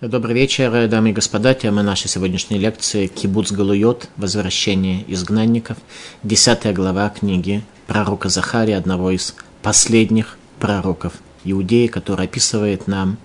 [0.00, 1.52] Добрый вечер, дамы и господа.
[1.52, 4.08] Тема нашей сегодняшней лекции «Кибуц Галуйот.
[4.16, 5.76] Возвращение изгнанников».
[6.22, 11.12] Десятая глава книги пророка Захария, одного из последних пророков
[11.44, 13.18] Иудеи, который описывает нам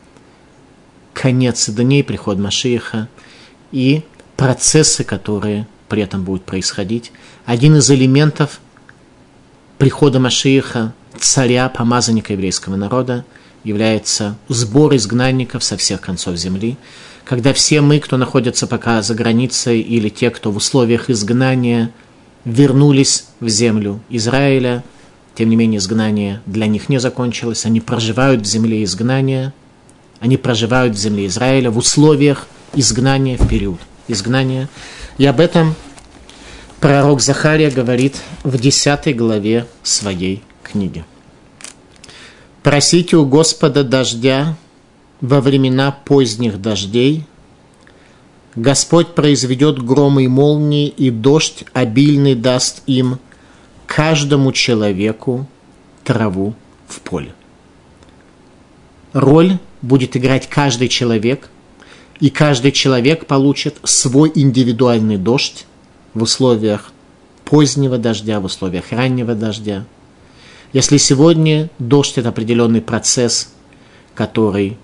[1.14, 3.08] конец дней, приход Машииха
[3.72, 4.04] и
[4.36, 7.14] процессы, которые при этом будут происходить.
[7.46, 8.60] Один из элементов
[9.78, 13.24] прихода Машииха, царя, помазанника еврейского народа–
[13.66, 16.78] является сбор изгнанников со всех концов земли,
[17.26, 21.92] когда все мы, кто находится пока за границей, или те, кто в условиях изгнания,
[22.46, 24.84] вернулись в землю Израиля,
[25.34, 29.54] тем не менее изгнание для них не закончилось, они проживают в земле изгнания,
[30.20, 34.70] они проживают в земле Израиля в условиях изгнания в период изгнания.
[35.18, 35.76] И об этом
[36.80, 41.04] пророк Захария говорит в 10 главе своей книги.
[42.66, 44.58] Просите у Господа дождя
[45.22, 47.24] во времена поздних дождей.
[48.56, 53.20] Господь произведет громы и молнии, и дождь обильный даст им,
[53.86, 55.48] каждому человеку
[56.04, 56.56] траву
[56.88, 57.36] в поле.
[59.14, 61.52] Роль будет играть каждый человек,
[62.20, 65.68] и каждый человек получит свой индивидуальный дождь
[66.16, 66.92] в условиях
[67.44, 69.86] позднего дождя, в условиях раннего дождя–
[70.76, 73.48] если сегодня дождь– это определенный процесс,
[74.14, 74.78] который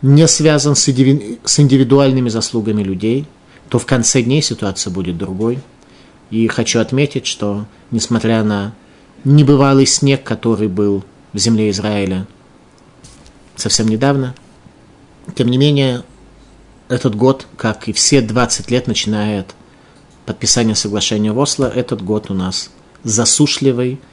[0.00, 3.26] не связан с индивидуальными заслугами людей,
[3.68, 5.58] то в конце дней ситуация будет другой.
[6.30, 8.74] И хочу отметить, что несмотря на
[9.24, 12.26] небывалый снег, который был в земле Израиля
[13.56, 14.34] совсем недавно,
[15.34, 16.02] тем не менее,
[16.88, 19.54] этот год, как и все 20 лет, начиная от
[20.24, 22.70] подписания соглашения в Осло, этот год у нас
[23.02, 24.00] засушливый–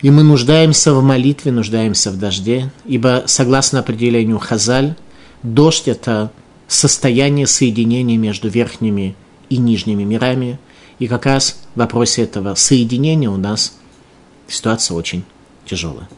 [0.00, 4.94] и мы нуждаемся в молитве, нуждаемся в дожде, ибо, согласно определению Хазаль,
[5.42, 6.30] дождь– это
[6.68, 9.16] состояние соединения между верхними
[9.48, 10.58] и нижними мирами.
[10.98, 13.76] И как раз в вопросе этого соединения у нас
[14.46, 15.24] ситуация очень
[15.64, 16.08] тяжелая.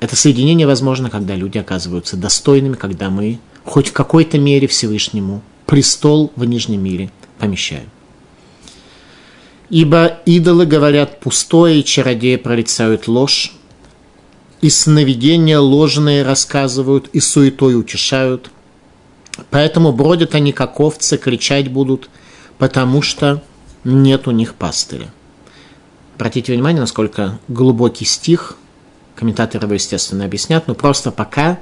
[0.00, 6.32] Это соединение возможно, когда люди оказываются достойными, когда мы хоть в какой-то мере Всевышнему престол
[6.36, 7.88] в нижнем мире помещаем.
[9.72, 13.54] Ибо идолы говорят пустое, и чародеи прорицают ложь,
[14.60, 18.50] и сновидения ложные рассказывают, и суетой утешают.
[19.48, 22.10] Поэтому бродят они, как овцы, кричать будут,
[22.58, 23.42] потому что
[23.82, 25.10] нет у них пастыря.
[26.16, 28.58] Обратите внимание, насколько глубокий стих,
[29.16, 31.58] комментаторы его, естественно, объяснят, но просто пока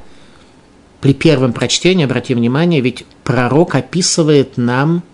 [1.00, 5.04] при первом прочтении, обратите внимание, ведь пророк описывает нам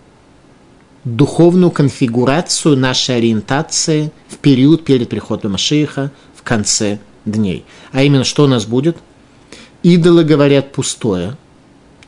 [1.07, 7.65] духовную конфигурацию нашей ориентации в период перед приходом Машииха в конце дней.
[7.93, 8.97] А именно, что у нас будет?
[9.85, 11.37] Идолы говорят пустое.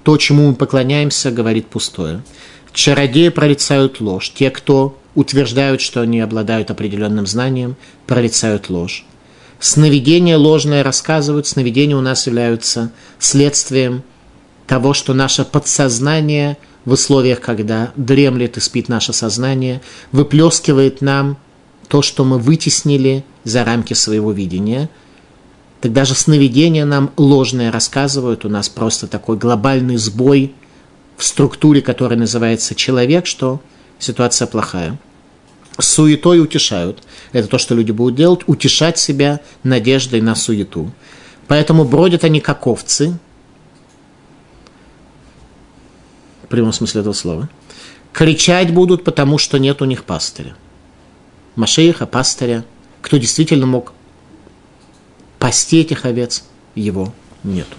[0.02, 2.22] То, чему мы поклоняемся, говорит пустое.
[2.72, 4.32] Чародеи прорицают ложь.
[4.34, 7.76] Те, кто утверждают, что они обладают определенным знанием,
[8.06, 9.04] прорицают ложь.
[9.60, 11.46] Сновидения ложные рассказывают.
[11.46, 14.02] Сновидения у нас являются следствием
[14.66, 16.56] того, что наше подсознание–
[16.88, 21.36] в условиях, когда дремлет и спит наше сознание, выплескивает нам
[21.88, 24.88] то, что мы вытеснили за рамки своего видения.
[25.82, 30.54] Так даже сновидения нам ложные рассказывают, у нас просто такой глобальный сбой
[31.18, 33.60] в структуре, которая называется человек, что
[33.98, 34.98] ситуация плохая.
[35.78, 37.02] Суетой утешают.
[37.32, 40.90] Это то, что люди будут делать, утешать себя надеждой на суету.
[41.48, 43.18] Поэтому бродят они как овцы,
[46.48, 47.50] в прямом смысле этого слова,
[48.14, 50.56] кричать будут, потому что нет у них пастыря.
[51.56, 52.64] Машеиха, пастыря,
[53.02, 53.92] кто действительно мог
[55.38, 56.44] пасти этих овец,
[56.74, 57.12] его
[57.44, 57.76] нету.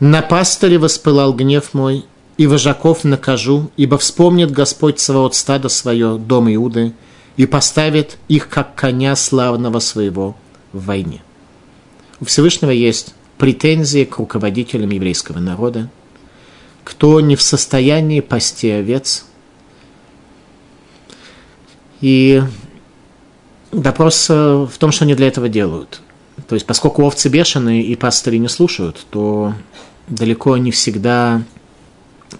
[0.00, 2.04] На пастыре воспылал гнев мой,
[2.36, 6.92] и вожаков накажу, ибо вспомнит Господь Саваот стада свое, дом Иуды,
[7.36, 10.36] и поставит их, как коня славного своего
[10.72, 11.22] в войне.
[12.20, 15.90] У Всевышнего есть претензии к руководителям еврейского народа,
[16.84, 19.24] кто не в состоянии пасти овец.
[22.00, 22.42] И
[23.72, 26.02] вопрос в том, что они для этого делают.
[26.46, 29.54] То есть, поскольку овцы бешеные и пастыри не слушают, то
[30.08, 31.42] далеко не всегда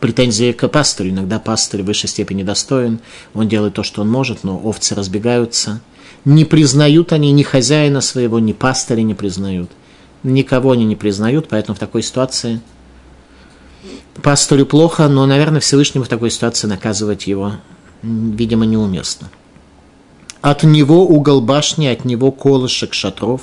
[0.00, 1.11] претензии к пастырю.
[1.11, 3.00] Иногда пастырь в высшей степени достоин,
[3.32, 5.81] он делает то, что он может, но овцы разбегаются.
[6.26, 9.70] Не признают они ни хозяина своего, ни пастыря не признают.
[10.23, 12.61] Никого они не признают, поэтому в такой ситуации–
[14.22, 17.54] пастору плохо, но, наверное, Всевышнему в такой ситуации наказывать его,
[18.02, 19.31] видимо, неуместно.
[20.40, 23.42] От него угол башни, от него колышек шатров,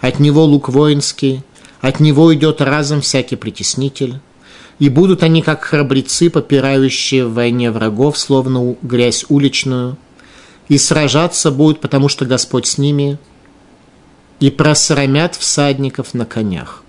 [0.00, 1.42] от него лук воинский,
[1.80, 4.20] от него идет разом всякий притеснитель,
[4.78, 9.96] и будут они, как храбрецы, попирающие в войне врагов, словно грязь уличную,
[10.68, 13.18] и сражаться будут, потому что Господь с ними,
[14.38, 16.82] и просрамят всадников на конях.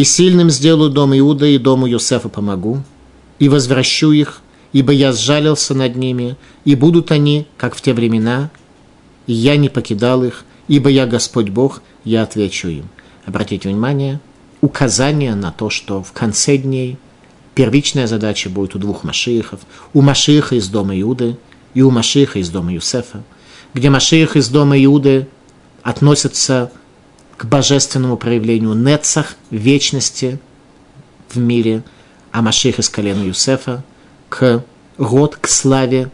[0.00, 2.82] И сильным сделаю дом Иуда, и дому Юсефа помогу,
[3.38, 4.40] и возвращу их,
[4.72, 8.50] ибо я сжалился над ними, и будут они, как в те времена,
[9.26, 12.88] и я не покидал их, ибо я Господь Бог, я отвечу им.
[13.26, 14.22] Обратите внимание–
[14.62, 16.96] указание на то, что в конце дней
[17.54, 19.60] первичная задача будет у двух Машиихов,
[19.92, 21.36] у Машииха из дома Иуды
[21.74, 23.22] и у Машииха из дома Юсефа,
[23.74, 25.28] где Машиих из дома Иуды
[25.82, 26.72] относится
[27.40, 30.38] к божественному проявлению Нецах, вечности
[31.30, 31.82] в мире,
[32.32, 33.82] а Машиих из колена Юсефа
[34.28, 34.62] к
[34.98, 36.10] род, к славе,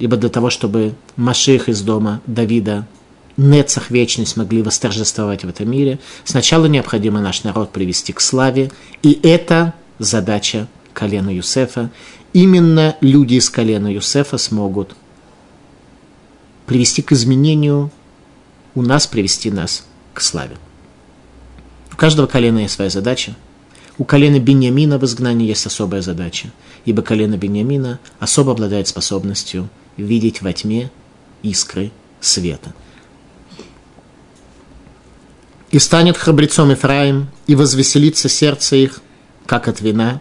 [0.00, 2.88] ибо для того, чтобы Машиих из дома Давида
[3.36, 8.72] Нецах вечность могли восторжествовать в этом мире, сначала необходимо наш народ привести к славе,
[9.04, 11.88] и это задача колена Юсефа.
[12.32, 14.96] Именно люди из колена Юсефа смогут
[16.66, 17.92] привести к изменению,
[18.74, 19.84] у нас привести нас
[20.14, 20.56] к славе.
[21.92, 23.36] У каждого колена есть своя задача.
[23.98, 26.50] У колена Беньямина в изгнании есть особая задача,
[26.84, 30.90] ибо колено Беньямина особо обладает способностью видеть во тьме
[31.42, 32.72] искры света.
[35.70, 39.00] И станет храбрецом Ифраим, и возвеселится сердце их,
[39.46, 40.20] как от вина,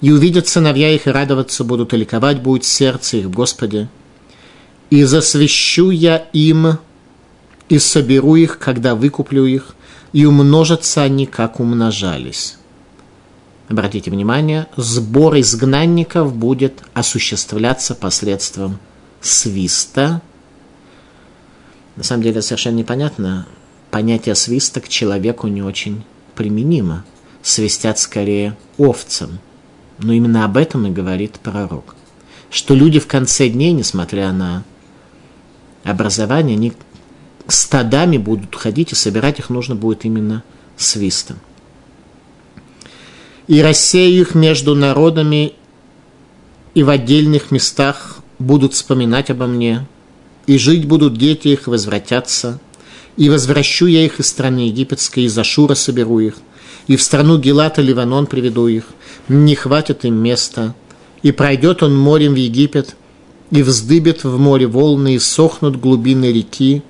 [0.00, 3.88] и увидят сыновья их, и радоваться будут, и ликовать будет сердце их в Господе.
[4.90, 6.78] И засвящу я им,
[7.72, 9.74] и соберу их, когда выкуплю их,
[10.12, 12.58] и умножатся они, как умножались.
[13.68, 18.78] Обратите внимание, сбор изгнанников будет осуществляться посредством
[19.22, 20.20] свиста.
[21.96, 23.46] На самом деле совершенно непонятно,
[23.90, 26.04] понятие свиста к человеку не очень
[26.34, 27.06] применимо.
[27.42, 29.38] Свистят скорее овцам.
[29.96, 31.94] Но именно об этом и говорит пророк.
[32.50, 34.62] Что люди в конце дней, несмотря на
[35.84, 36.56] образование,
[37.48, 40.42] стадами будут ходить, и собирать их нужно будет именно
[40.76, 41.38] свистом.
[43.48, 45.54] И рассею их между народами,
[46.74, 49.86] и в отдельных местах будут вспоминать обо мне,
[50.46, 52.60] и жить будут дети их, возвратятся–
[53.16, 56.36] и возвращу я их из страны египетской, из Ашура соберу их,
[56.86, 58.84] и в страну Гелата Ливанон приведу их,
[59.28, 60.74] не хватит им места,
[61.22, 62.96] и пройдет он морем в Египет,
[63.50, 66.82] и вздыбит в море волны, и сохнут глубины реки,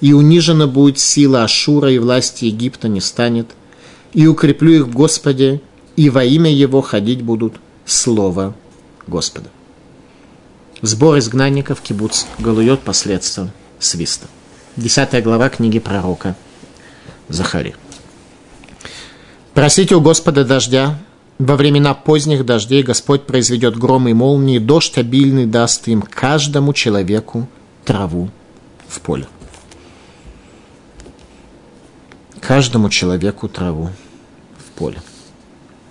[0.00, 3.48] и унижена будет сила Ашура, и власти Египта не станет,
[4.12, 5.60] и укреплю их в Господе,
[5.96, 7.54] и во имя Его ходить будут
[7.84, 8.54] Слово
[9.06, 9.50] Господа.
[10.82, 14.26] Сбор изгнанников кибуц Галует последствием свиста.
[14.76, 16.36] 10 глава книги пророка
[17.28, 17.74] Захари.
[19.52, 20.98] Просите у Господа дождя,
[21.38, 27.48] во времена поздних дождей Господь произведет громы и молнии, дождь обильный даст им каждому человеку
[27.84, 28.30] траву
[28.88, 29.26] в поле.
[32.40, 33.90] Каждому человеку траву
[34.58, 35.00] в поле.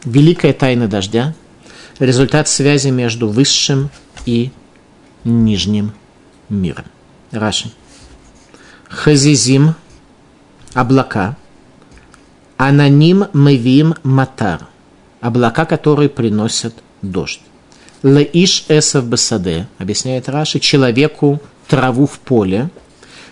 [0.04, 1.36] Великая тайна дождя–
[2.00, 3.90] результат связи между высшим
[4.26, 4.52] и
[5.24, 5.94] нижним
[6.50, 6.86] миром.
[7.32, 7.72] Раши.
[8.88, 9.76] Хазизим–
[10.74, 11.38] облака.
[12.58, 14.68] Ананим мевим матар–
[15.22, 17.42] облака, которые приносят дождь.
[18.04, 22.70] Лаиш эсов басаде, объясняет Раши, человеку траву в поле.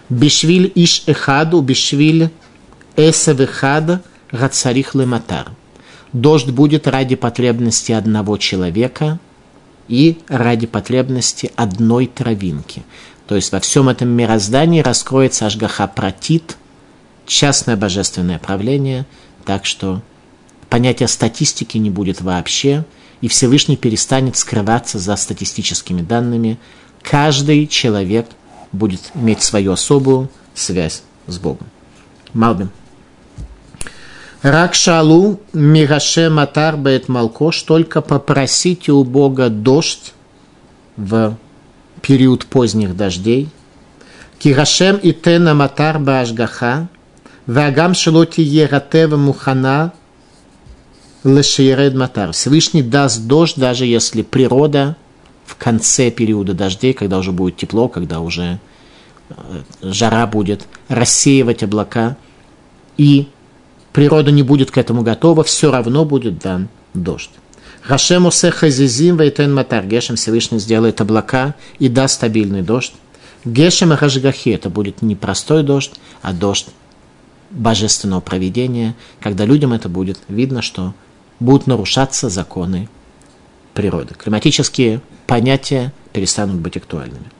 [0.10, 2.30] Бишвиль иш эхаду, бишвиль
[2.98, 5.52] эсов эхад, гацарих лематар.
[6.12, 9.20] Дождь будет ради потребности одного человека
[9.88, 12.84] и ради потребности одной травинки.
[13.28, 16.58] То есть во всем этом мироздании раскроется Ашгаха Пратит,
[17.26, 19.06] частное божественное правление,
[19.46, 20.02] так что
[20.70, 22.86] понятия статистики не будет вообще,
[23.22, 26.58] и Всевышний перестанет скрываться за статистическими данными.
[27.02, 28.28] Каждый человек
[28.72, 31.68] будет иметь свою особую связь с Богом.
[32.34, 32.72] Малбим.
[34.42, 40.14] Ракшалу Мираше Матар Бет Малкош, только попросите у Бога дождь
[40.96, 41.38] в
[42.02, 43.50] период поздних дождей.
[44.40, 46.88] Кирашем и тена матар баашгаха,
[47.48, 49.94] вагам шелоти ератева мухана
[51.24, 52.32] лешиеред матар.
[52.32, 54.96] Всевышний даст дождь, даже если природа
[55.46, 58.60] в конце периода дождей, когда уже будет тепло, когда уже
[59.30, 59.34] э,
[59.82, 62.16] жара будет рассеивать облака,
[62.98, 63.28] и
[63.98, 67.32] природа не будет к этому готова, все равно будет дан дождь.
[67.82, 69.88] Хашем усе хазизим вейтен матар.
[69.88, 72.94] Гешем Всевышний сделает облака и даст стабильный дождь.
[73.44, 76.68] Гешем и это будет не простой дождь, а дождь
[77.50, 80.94] божественного проведения, когда людям это будет видно, что
[81.40, 82.90] будут нарушаться законы
[83.74, 84.14] природы.
[84.14, 87.32] Климатические понятия перестанут быть актуальными.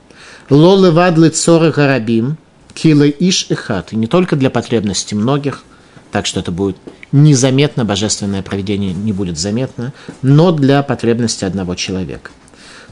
[0.50, 2.36] Лолы вадлы цоры гарабим,
[2.74, 3.94] килы иш и хат.
[3.94, 5.64] И не только для потребностей многих,
[6.12, 6.78] так что это будет
[7.12, 12.32] незаметно, божественное проведение не будет заметно, но для потребности одного человека.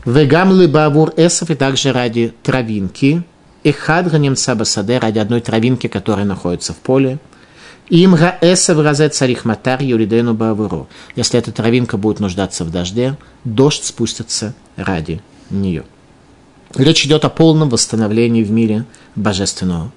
[0.06, 3.24] Вегамлы бавур эсов и также ради травинки,
[3.64, 7.20] эхад ганемца басаде, ради одной травинки, которая находится в поле,
[7.90, 10.88] им эсов разет царих матар юридену бавуру.
[11.16, 15.84] Если эта травинка будет нуждаться в дожде, дождь спустится ради нее.
[16.76, 19.92] Речь идет о полном восстановлении в мире божественного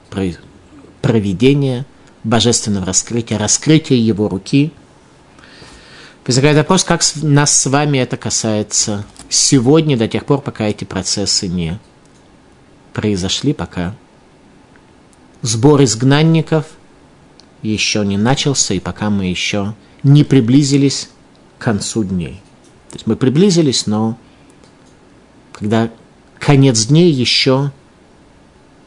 [1.00, 1.86] проведения,
[2.28, 4.72] божественного раскрытия, раскрытия его руки.
[6.26, 11.48] Возникает вопрос, как нас с вами это касается сегодня, до тех пор, пока эти процессы
[11.48, 11.78] не
[12.92, 13.94] произошли, пока
[15.40, 16.66] сбор изгнанников
[17.62, 21.08] еще не начался, и пока мы еще не приблизились
[21.58, 22.42] к концу дней.
[22.90, 24.18] То есть мы приблизились, но
[25.52, 25.90] когда
[26.38, 27.72] конец дней еще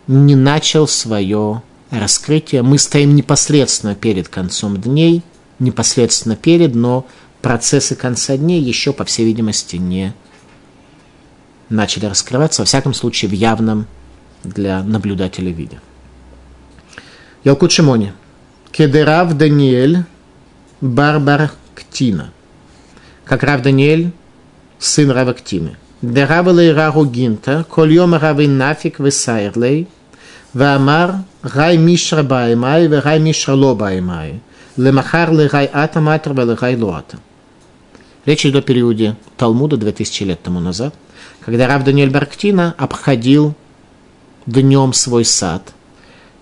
[0.07, 1.63] не начал свое
[1.99, 2.63] раскрытие.
[2.63, 5.21] Мы стоим непосредственно перед концом дней,
[5.59, 7.05] непосредственно перед, но
[7.41, 10.13] процессы конца дней еще, по всей видимости, не
[11.69, 13.87] начали раскрываться, во всяком случае, в явном
[14.43, 15.79] для наблюдателя виде.
[17.43, 18.13] Ялкут Шимони.
[18.71, 20.05] Кедерав Даниэль
[20.79, 22.31] Барбар Ктина.
[23.25, 24.11] Как Рав Даниэль,
[24.79, 25.77] сын Рава Ктины.
[26.01, 29.87] Деравелей Рагу Гинта, Кольем Равы Нафик Весайрлей,
[30.54, 31.10] ואמר,
[31.54, 34.32] גיא מישרא באימאי וגיא מישרא לא באימאי.
[34.78, 37.18] למחר לגיא ата матер ולגיא לא ата.
[38.26, 40.94] Речь идет о периоде Талмуда 2000 лет тому назад,
[41.40, 43.54] когда Рав Даниэль Барктина обходил
[44.46, 45.72] днем свой сад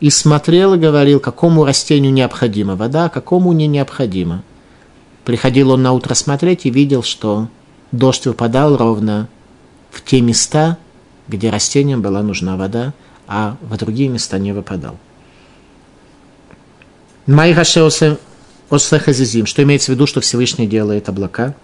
[0.00, 4.42] и смотрел и говорил, какому растению необходима вода, а какому не необходима.
[5.26, 7.48] Приходил он на утро смотреть и видел, что
[7.92, 9.28] дождь выпадал ровно
[9.90, 10.78] в те места,
[11.28, 12.94] где растениям была нужна вода,
[13.29, 14.97] а в другие места не выпадал.
[17.27, 18.17] Майхашеосе
[18.71, 21.55] Осехазизим, что имеется в виду, что Всевышний делает облака.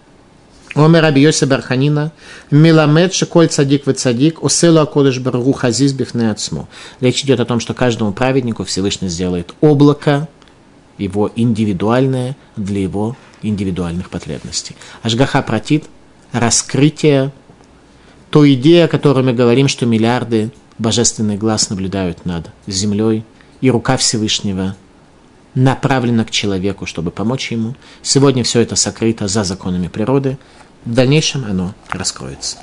[0.74, 2.12] Омер Абиосе Барханина,
[2.50, 6.68] Миламед Шиколь Цадик в Цадик, Оселу Акодыш Баргу Хазиз Бифне Ацму.
[7.00, 10.28] Речь идет о том, что каждому праведнику Всевышний сделает облако,
[10.98, 14.76] его индивидуальное, для его индивидуальных потребностей.
[15.02, 15.84] Ашгаха протит
[16.32, 17.32] раскрытие
[18.30, 23.24] той идеи, о которой мы говорим, что миллиарды божественный глаз наблюдают над землей,
[23.60, 24.76] и рука Всевышнего
[25.54, 27.74] направлена к человеку, чтобы помочь ему.
[28.02, 30.38] Сегодня все это сокрыто за законами природы,
[30.84, 32.58] в дальнейшем оно раскроется.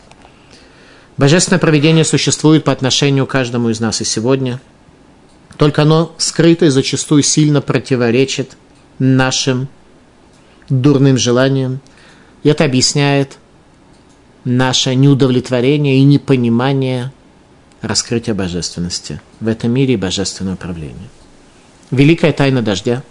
[1.17, 4.61] Божественное проведение существует по отношению к каждому из нас и сегодня,
[5.57, 8.57] только оно скрыто и зачастую сильно противоречит
[8.99, 9.67] нашим
[10.69, 11.81] дурным желаниям.
[12.43, 13.37] И это объясняет
[14.43, 17.11] наше неудовлетворение и непонимание
[17.83, 21.09] раскрытия божественности в этом мире и божественное управление.
[21.91, 23.03] Великая тайна дождя.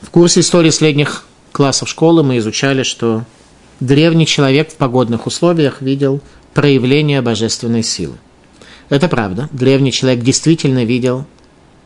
[0.00, 3.24] В курсе истории средних классов школы мы изучали, что
[3.80, 6.20] древний человек в погодных условиях видел
[6.54, 8.14] проявление божественной силы.
[8.88, 9.48] Это правда.
[9.52, 11.26] Древний человек действительно видел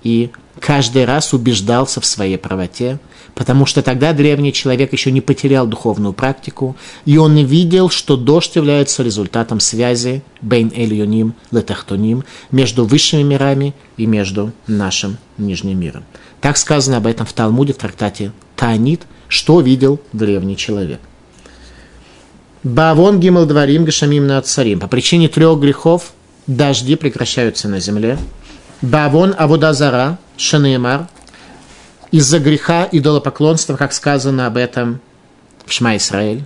[0.03, 0.31] и
[0.61, 2.99] каждый раз убеждался в своей правоте,
[3.35, 8.57] потому что тогда древний человек еще не потерял духовную практику, и он видел, что дождь
[8.57, 16.05] является результатом связи бейн эльюним летахтоним между высшими мирами и между нашим нижним миром.
[16.41, 21.01] Так сказано об этом в Талмуде, в трактате Таанит, что видел древний человек.
[22.65, 24.81] Бавон гимал дворим гашамим на царим.
[24.81, 26.13] По причине трех грехов
[26.47, 28.19] дожди прекращаются на земле.
[28.83, 31.09] Бавон аводазара шанеймар
[32.11, 35.01] из-за греха идолопоклонства, как сказано об этом
[35.67, 36.45] в Шма Исраэль,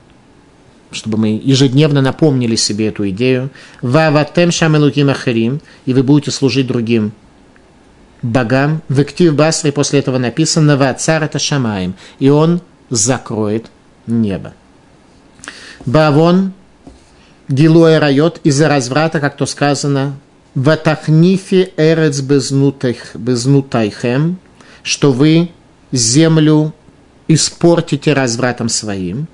[0.90, 3.50] чтобы мы ежедневно напомнили себе эту идею.
[3.80, 7.12] Ваватем шамелуким ахарим, и вы будете служить другим
[8.22, 8.82] богам.
[8.88, 13.66] В Иктив Басре после этого написано Вацар это Шамаем, и он закроет
[14.06, 14.52] небо.
[15.86, 16.52] Бавон
[17.48, 20.16] Гилуэ райот из-за разврата, как то сказано,
[20.54, 24.38] Ватахнифи эрец безнутайхем,
[24.82, 25.50] что вы
[25.92, 26.74] землю
[27.28, 29.28] испортите развратом своим.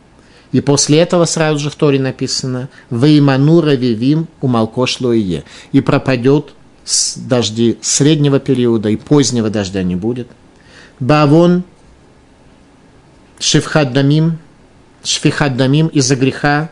[0.52, 6.54] И после этого сразу же в Торе написано «Вейманура вивим умалкош лоие» и пропадет
[7.16, 10.28] дожди среднего периода и позднего дождя не будет.
[11.00, 11.64] Бавон
[13.38, 14.38] шифхаддамим,
[15.04, 16.70] шфихаддамим из-за греха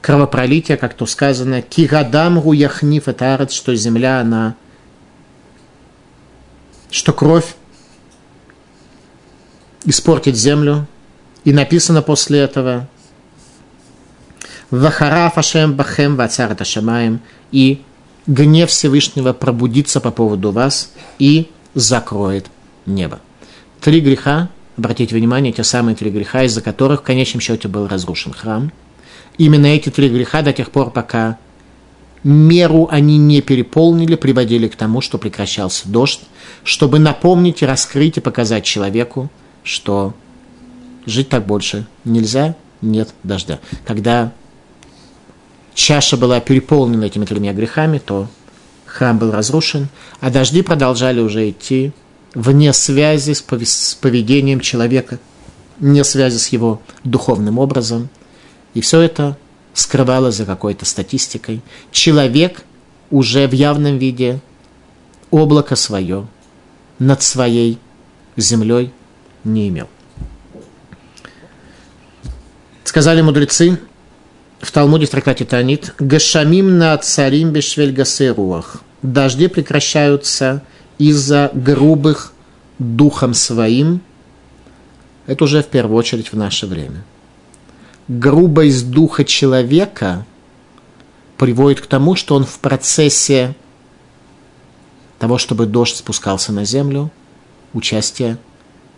[0.00, 4.54] кровопролития, как то сказано, кигадам гуяхниф это что земля, она,
[6.90, 7.54] что кровь
[9.84, 10.86] испортить землю.
[11.44, 12.86] И написано после этого
[14.70, 17.82] «Вахараф Ашем Бахем Вацар Шамаем» и
[18.26, 22.46] гнев Всевышнего пробудится по поводу вас и закроет
[22.84, 23.20] небо.
[23.80, 28.32] Три греха, обратите внимание, те самые три греха, из-за которых в конечном счете был разрушен
[28.32, 28.70] храм.
[29.38, 31.38] Именно эти три греха до тех пор, пока
[32.22, 36.20] меру они не переполнили, приводили к тому, что прекращался дождь,
[36.64, 39.30] чтобы напомнить раскрыть и показать человеку,
[39.62, 40.14] что
[41.06, 43.58] жить так больше нельзя, нет дождя.
[43.86, 44.32] Когда
[45.74, 48.28] чаша была переполнена этими тремя грехами, то
[48.84, 49.88] храм был разрушен,
[50.20, 51.92] а дожди продолжали уже идти
[52.34, 55.18] вне связи с поведением человека,
[55.78, 58.08] вне связи с его духовным образом.
[58.74, 59.36] И все это
[59.74, 61.60] скрывалось за какой-то статистикой.
[61.90, 62.62] Человек
[63.10, 64.40] уже в явном виде
[65.30, 66.26] облако свое
[66.98, 67.78] над своей
[68.36, 68.92] землей
[69.44, 69.88] не имел.
[72.84, 73.78] Сказали мудрецы
[74.60, 77.96] в Талмуде в трактате Танит, «Гашамим на царим бешвель
[78.36, 78.82] руах».
[79.02, 80.62] Дожди прекращаются
[80.98, 82.32] из-за грубых
[82.78, 84.02] духом своим.
[85.26, 87.04] Это уже в первую очередь в наше время.
[88.10, 90.26] Грубость духа человека
[91.36, 93.54] приводит к тому, что он в процессе
[95.20, 97.12] того, чтобы дождь спускался на землю,
[97.72, 98.36] участия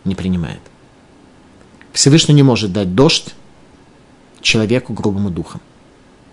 [0.07, 0.61] не принимает.
[1.92, 3.35] Всевышний не может дать дождь
[4.40, 5.61] человеку грубому духом.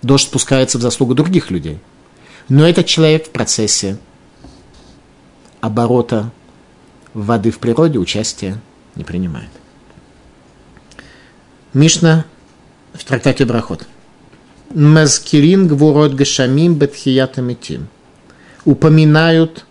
[0.02, 1.80] Дождь спускается в заслугу других людей.
[2.48, 3.98] Но этот человек в процессе
[5.60, 6.32] оборота
[7.14, 8.62] воды в природе участия
[8.96, 9.50] не принимает.
[11.74, 12.24] Мишна
[12.94, 13.88] в трактате Брахот.
[14.74, 17.88] Мазкирин гворот гашамим бетхиятамитим.
[18.66, 19.66] Упоминают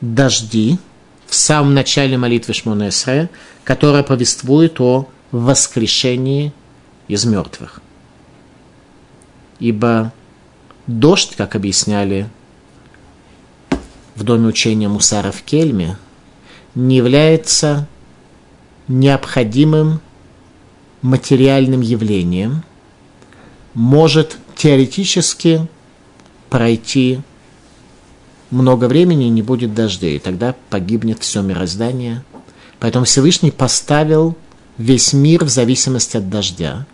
[0.00, 0.78] дожди
[1.26, 3.28] в самом начале молитвы Шмонесре,
[3.64, 6.52] которая повествует о воскрешении
[7.08, 7.80] из мертвых.
[9.58, 10.12] Ибо
[10.86, 12.28] дождь, как объясняли
[14.14, 15.96] в доме учения Мусара в Кельме,
[16.74, 17.86] не является
[18.88, 20.00] необходимым
[21.02, 22.62] материальным явлением,
[23.74, 25.68] может теоретически
[26.48, 27.20] пройти
[28.50, 32.24] много времени не будет дождей, и тогда погибнет все мироздание.
[32.78, 34.36] Поэтому Всевышний поставил
[34.78, 36.86] весь мир в зависимости от дождя,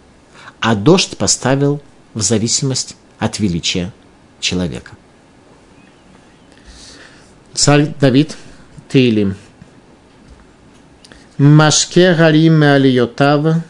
[0.60, 1.80] а дождь поставил
[2.14, 3.92] в зависимость от величия
[4.40, 4.92] человека.
[7.54, 8.36] Царь Давид,
[8.88, 9.36] Тейлим.
[11.38, 13.62] Машке гарим алиотав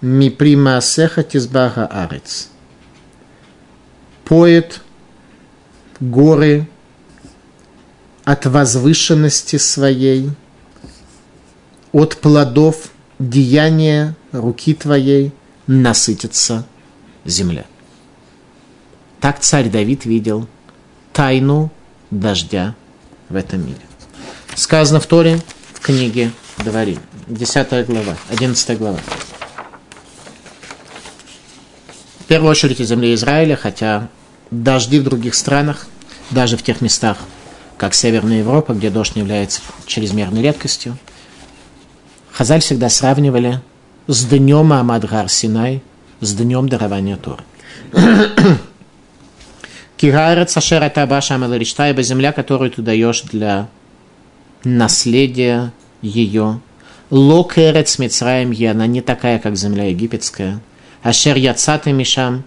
[0.00, 2.50] мипри маасеха тизбаха арец.
[4.24, 4.82] Поет
[6.00, 6.68] горы
[8.24, 10.30] от возвышенности своей,
[11.92, 15.32] от плодов деяния руки твоей
[15.66, 16.66] насытится
[17.24, 17.64] земля.
[19.20, 20.46] Так царь Давид видел
[21.12, 21.72] тайну
[22.10, 22.76] дождя
[23.28, 23.80] в этом мире.
[24.54, 25.40] Сказано в Торе,
[25.72, 28.98] в книге Дворим, 10 глава, 11 глава.
[32.17, 34.08] В первую очередь из земли Израиля, хотя
[34.50, 35.86] дожди в других странах,
[36.30, 37.18] даже в тех местах,
[37.76, 40.96] как Северная Европа, где дождь не является чрезмерной редкостью,
[42.30, 43.60] Хазаль всегда сравнивали
[44.06, 45.82] с днем Амадгар Синай,
[46.20, 47.42] с днем дарования Торы.
[49.96, 53.68] Кирайрат Сашера Табаша Амаларичта, ибо земля, которую ты даешь для
[54.64, 56.60] наследия ее.
[57.10, 60.60] Локерец Мицраем она не такая, как земля египетская.
[61.02, 62.44] Ашер Яцаты Мишам,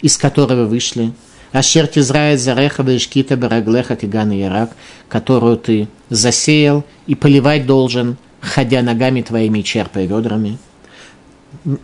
[0.00, 1.12] из которого вышли.
[1.52, 4.70] Ашер Тизрает Зареха Бешкита Бараглеха Киган Ярак,
[5.08, 10.58] которую ты засеял и поливать должен, ходя ногами твоими и черпая ведрами.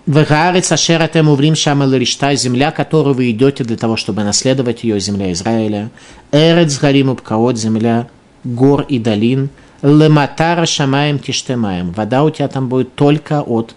[0.07, 4.98] Вегарец Ашер Атем Уврим Шама Ларишта, земля, которую вы идете для того, чтобы наследовать ее,
[4.98, 5.90] земля Израиля.
[6.33, 8.09] Эрец Гарим Упкаот, земля
[8.44, 9.50] гор и долин.
[9.83, 11.92] Лематара Шамаем Тиштемаем.
[11.92, 13.74] Вода у тебя там будет только от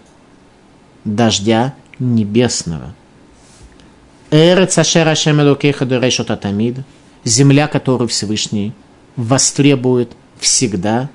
[1.04, 2.94] дождя небесного.
[4.30, 6.78] Эрец Ашер Ашем Элокеха Дурешот Атамид.
[7.24, 8.72] Земля, которую Всевышний
[9.16, 11.10] востребует всегда.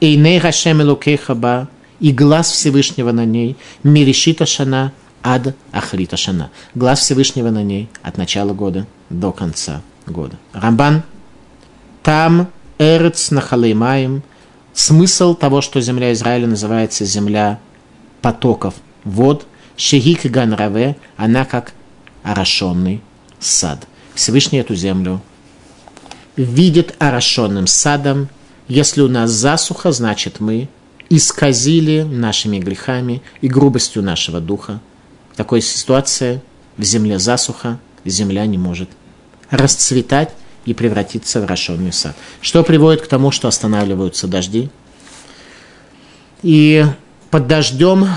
[0.00, 1.68] Эйней Хашем Элокеха Ба
[2.00, 4.92] и глаз Всевышнего на ней, Миришита Шана
[5.22, 6.50] ад Ахрита Шана.
[6.74, 10.36] Глаз Всевышнего на ней от начала года до конца года.
[10.52, 11.02] Рамбан,
[12.02, 14.22] там Эрец Нахалеймаем,
[14.72, 17.58] смысл того, что земля Израиля называется земля
[18.22, 21.72] потоков вод, Шехик Ганраве, она как
[22.22, 23.02] орошенный
[23.38, 23.86] сад.
[24.14, 25.20] Всевышний эту землю
[26.36, 28.28] видит орошенным садом.
[28.68, 30.68] Если у нас засуха, значит мы
[31.08, 34.80] исказили нашими грехами и грубостью нашего духа.
[35.32, 36.42] В такой ситуации
[36.76, 38.88] в земле засуха, земля не может
[39.50, 40.30] расцветать
[40.64, 42.16] и превратиться в рашенный сад.
[42.40, 44.70] Что приводит к тому, что останавливаются дожди.
[46.42, 46.84] И
[47.30, 48.08] под дождем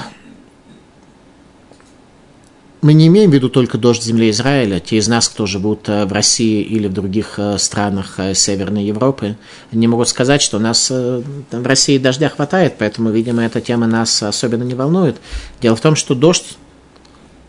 [2.81, 4.79] мы не имеем в виду только дождь земли Израиля.
[4.79, 8.85] Те из нас, кто живут э, в России или в других э, странах э, Северной
[8.85, 9.35] Европы,
[9.71, 14.23] не могут сказать, что у нас в России дождя хватает, поэтому, видимо, эта тема нас
[14.23, 15.17] особенно не волнует.
[15.61, 16.57] Дело в том, что дождь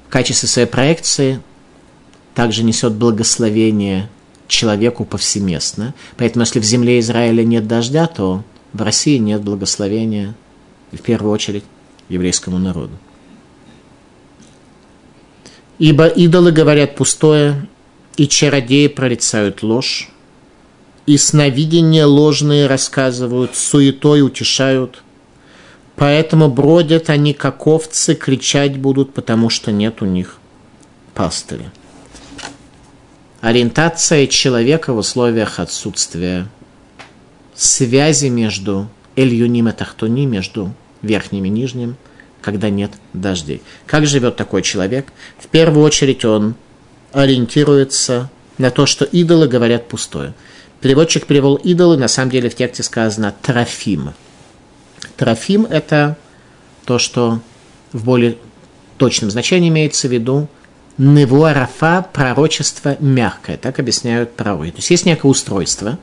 [0.09, 1.41] в качестве своей проекции
[2.35, 4.09] также несет благословение
[4.49, 5.95] человеку повсеместно.
[6.17, 10.35] Поэтому, если в земле Израиля нет дождя, то в России нет благословения,
[10.91, 11.65] в первую очередь,
[12.09, 12.93] еврейскому народу.
[15.81, 17.67] Ибо идолы говорят пустое,
[18.19, 20.11] и чародеи прорицают ложь,
[21.07, 25.03] и сновидения ложные рассказывают, суетой утешают.
[25.97, 30.37] Поэтому бродят они, как овцы, кричать будут, потому что нет у них
[31.15, 31.73] пастыря.
[33.41, 36.47] Ориентация человека в условиях отсутствия
[37.55, 41.97] связи между Эльюним и Тахтуни, между верхним и нижним–
[42.41, 43.63] когда нет дождей.
[43.87, 45.07] Как живет такой человек?
[45.39, 46.55] В первую очередь он
[47.13, 50.35] ориентируется на то, что идолы говорят пустое.
[50.81, 54.13] Переводчик перевел идолы, на самом деле в тексте сказано трофим.
[55.17, 56.17] Трофим– это
[56.85, 57.41] то, что
[57.93, 58.39] в более
[58.97, 60.49] точном значении имеется в виду
[60.99, 64.71] невуарафа, пророчество мягкое, так объясняют пророки.
[64.73, 65.99] То есть есть некое устройство,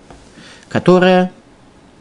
[0.69, 1.31] которое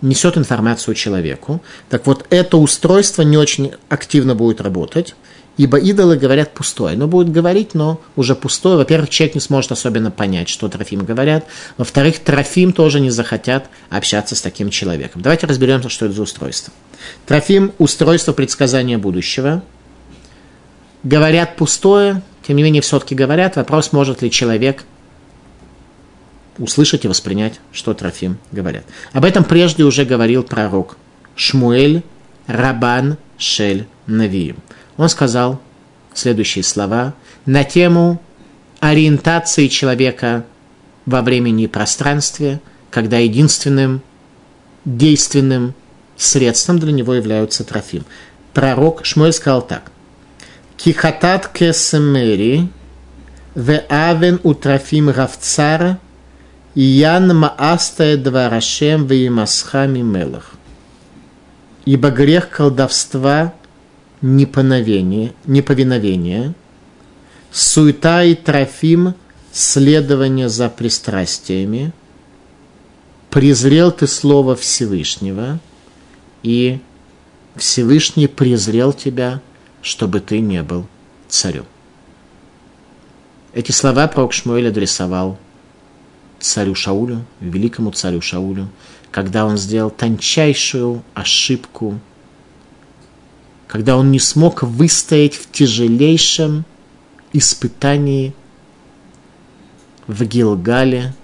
[0.03, 1.63] несет информацию человеку.
[1.89, 5.15] Так вот, это устройство не очень активно будет работать,
[5.57, 6.97] ибо идолы говорят пустое.
[6.97, 8.77] Но будет говорить, но уже пустое.
[8.77, 11.47] Во-первых, человек не сможет особенно понять, что Трофим говорят.
[11.79, 15.23] Во-вторых, Трофим тоже не захотят общаться с таким человеком.
[15.23, 16.73] Давайте разберемся, что это за устройство.
[17.27, 19.63] Трофим– устройство предсказания будущего.
[21.03, 23.57] Говорят пустое, тем не менее, все-таки говорят.
[23.57, 24.85] Вопрос, может ли человек–
[26.59, 28.85] услышать и воспринять, что Трофим говорят.
[29.12, 30.97] Об этом прежде уже говорил пророк
[31.35, 32.03] Шмуэль
[32.47, 34.57] Рабан Шель Навиим.
[34.97, 35.61] Он сказал
[36.14, 37.14] следующие слова
[37.45, 38.21] на тему
[38.81, 40.45] ориентации человека
[41.05, 44.03] во времени и пространстве, когда единственным
[44.85, 45.75] действенным
[46.16, 48.05] средством для него являются трофим.
[48.55, 49.90] Пророк Шмуэль сказал так.
[50.77, 52.69] Кихатат кесемери
[53.55, 55.99] ве авен у трофим равцара–
[56.77, 60.53] Ян маастая дварашем веимасхами мелах.
[61.87, 63.55] Ибо грех колдовства
[64.21, 66.53] неповиновение, неповиновение,
[67.51, 69.15] суета и трофим
[69.53, 71.95] следование за пристрастиями,
[73.31, 75.59] презрел ты слово Всевышнего,
[76.43, 76.81] и
[77.55, 79.41] Всевышний презрел тебя,
[79.81, 80.87] чтобы ты не был
[81.27, 81.65] царем.
[83.55, 85.39] Эти слова пророк Шмуэль адресовал
[86.40, 88.68] царю Шаулю, великому царю Шаулю,
[89.11, 91.99] когда он сделал тончайшую ошибку,
[93.66, 96.64] когда он не смог выстоять в тяжелейшем
[97.33, 98.35] испытании
[100.07, 101.14] в Гилгале,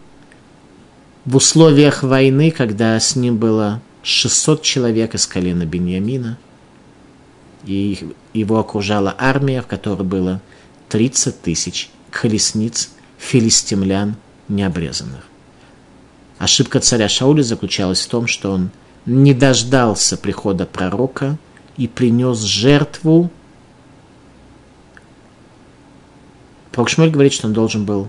[1.24, 6.36] в условиях войны, когда с ним было 600 человек из колена Беньямина,
[7.64, 10.40] и его окружала армия, в которой было
[10.88, 14.16] 30 тысяч колесниц филистимлян–
[14.48, 15.26] необрезанных.
[16.38, 18.70] Ошибка царя Шауля заключалась в том, что он
[19.06, 21.38] не дождался прихода пророка
[21.76, 23.30] и принес жертву.
[26.70, 28.08] Пророк Шмель говорит, что он должен был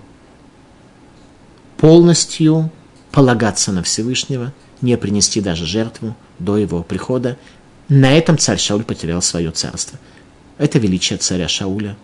[1.77, 2.71] полностью
[3.11, 7.37] полагаться на Всевышнего, не принести даже жертву до его прихода.
[7.89, 9.99] На этом царь Шауль потерял свое царство.
[10.57, 11.97] Это величие царя Шауля.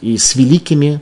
[0.00, 1.00] И с великими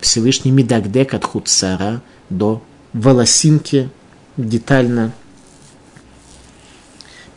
[0.00, 3.90] Всевышний Мидагдек от Хуцара до волосинки
[4.36, 5.12] детально,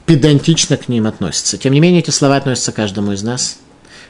[0.05, 1.57] педантично к ним относится.
[1.57, 3.59] Тем не менее, эти слова относятся к каждому из нас.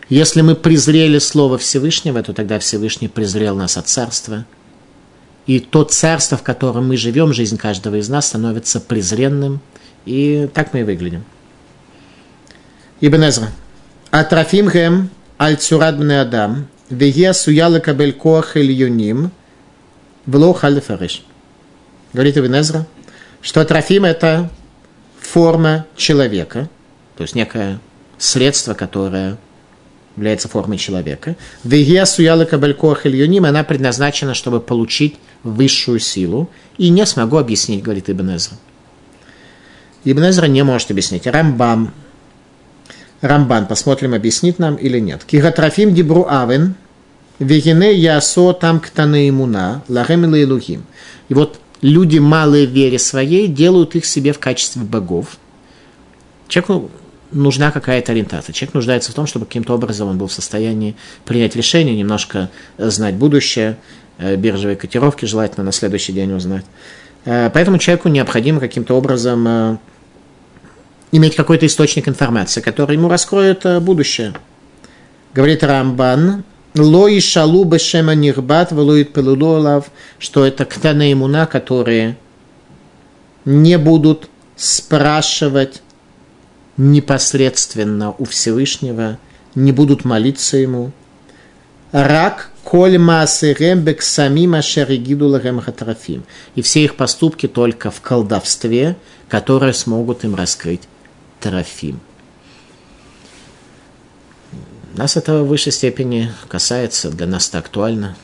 [0.09, 4.45] Если мы презрели Слово Всевышнего, то тогда Всевышний презрел нас от царства.
[5.47, 9.61] И то царство, в котором мы живем, жизнь каждого из нас становится презренным.
[10.05, 11.23] И так мы и выглядим.
[12.99, 13.49] Ибн Эзра.
[14.11, 15.09] Атрафим гем
[15.39, 17.31] аль цурад адам– Веге
[20.25, 21.23] вло халифариш.
[22.13, 22.85] Говорит Ибн
[23.41, 24.49] что трофим– это
[25.19, 26.69] форма человека,
[27.17, 27.79] то есть некое
[28.19, 29.37] средство, которое
[30.15, 31.35] является формой человека.
[31.63, 36.49] Веге асуя лекабель коах ильюним, она предназначена, чтобы получить высшую силу.
[36.77, 38.57] И не смогу объяснить, говорит Ибн Эзра.
[40.03, 41.27] Ибн Эзра не может объяснить.
[41.27, 41.93] Рамбам.
[43.21, 45.23] Рамбан, посмотрим, объяснит нам или нет.
[45.23, 46.75] Кигатрафим дибру авен,
[47.39, 50.83] вегене ясо там ктаны имуна, лахем.
[51.29, 55.37] И вот люди малые в вере своей делают их себе в качестве богов.
[56.47, 56.89] Человеку
[57.31, 58.53] нужна какая-то ориентация.
[58.53, 63.15] Человек нуждается в том, чтобы каким-то образом он был в состоянии принять решение, немножко знать
[63.15, 63.77] будущее,
[64.17, 66.65] э, биржевые котировки желательно на следующий день узнать.
[67.25, 69.77] Э, поэтому человеку необходимо каким-то образом э,
[71.11, 74.33] иметь какой-то источник информации, который ему раскроет будущее.
[75.33, 76.43] Говорит Рамбан,
[76.75, 82.17] Лои шалу бешема нирбат велуит пелулолав, что это ктана имуна, которые
[83.43, 85.81] не будут спрашивать
[86.77, 89.17] непосредственно у Всевышнего,
[89.53, 90.91] не будут молиться ему.
[91.91, 96.23] Рак коль маасерем самим ашеригиду хатрафим.
[96.55, 98.95] И все их поступки только в колдовстве,
[99.27, 100.87] которые смогут им раскрыть
[101.41, 101.99] трофим.
[104.95, 108.17] Нас это в высшей степени касается, для нас это актуально.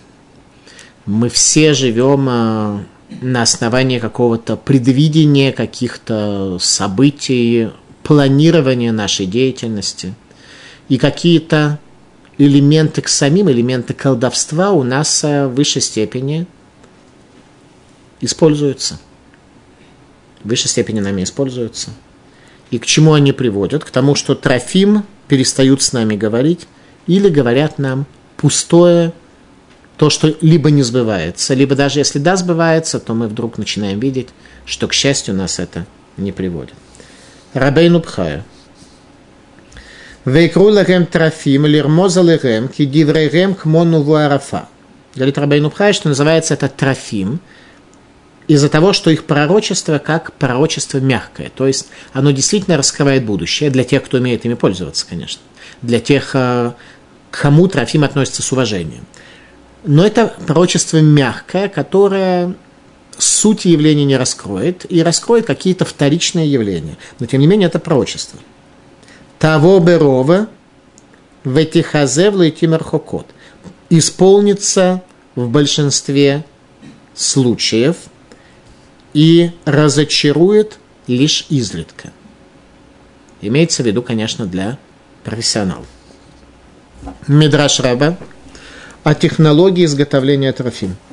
[1.05, 2.83] Мы все живем а,
[3.21, 7.69] на основании какого-то предвидения каких-то событий,
[8.03, 10.13] планирования нашей деятельности.
[10.89, 11.79] И какие-то
[12.37, 16.45] элементы к самим, элементы колдовства у нас в высшей степени
[18.21, 18.99] используются.
[20.43, 21.91] В высшей степени нами используются.
[22.71, 23.83] И к чему они приводят?
[23.83, 26.67] К тому, что Трофим перестают с нами говорить
[27.05, 29.13] или говорят нам пустое,
[29.97, 34.29] то, что либо не сбывается, либо даже если да, сбывается, то мы вдруг начинаем видеть,
[34.65, 35.85] что, к счастью, нас это
[36.17, 36.75] не приводит.
[37.53, 38.45] Рабейну Пхая.
[40.25, 44.67] Вейкру лахем трофим, лирмоза лахем, ки диврейхем хмону вуарафа.
[45.15, 47.39] Говорит Рабейну Пхая, что называется это трофим,
[48.47, 51.51] из-за того, что их пророчество как пророчество мягкое.
[51.53, 55.41] То есть оно действительно раскрывает будущее для тех, кто умеет ими пользоваться, конечно.
[55.81, 56.71] Для тех, э,
[57.29, 59.05] к кому Трофим относится с уважением.
[59.83, 62.55] Но это пророчество мягкое, которое
[63.17, 66.97] суть явления не раскроет и раскроет какие-то вторичные явления.
[67.19, 68.39] Но тем не менее это пророчество.
[69.39, 70.47] Того берова
[71.43, 73.27] ветихазев лейтимерхокот.
[73.89, 75.03] Исполнится
[75.35, 76.45] в большинстве
[77.15, 77.95] случаев
[79.13, 82.11] и разочарует лишь изредка.
[83.41, 84.77] Имеется в виду, конечно, для
[85.23, 85.85] профессионалов.
[87.27, 88.17] Мидраш Раба
[89.03, 90.95] о технологии изготовления трофим–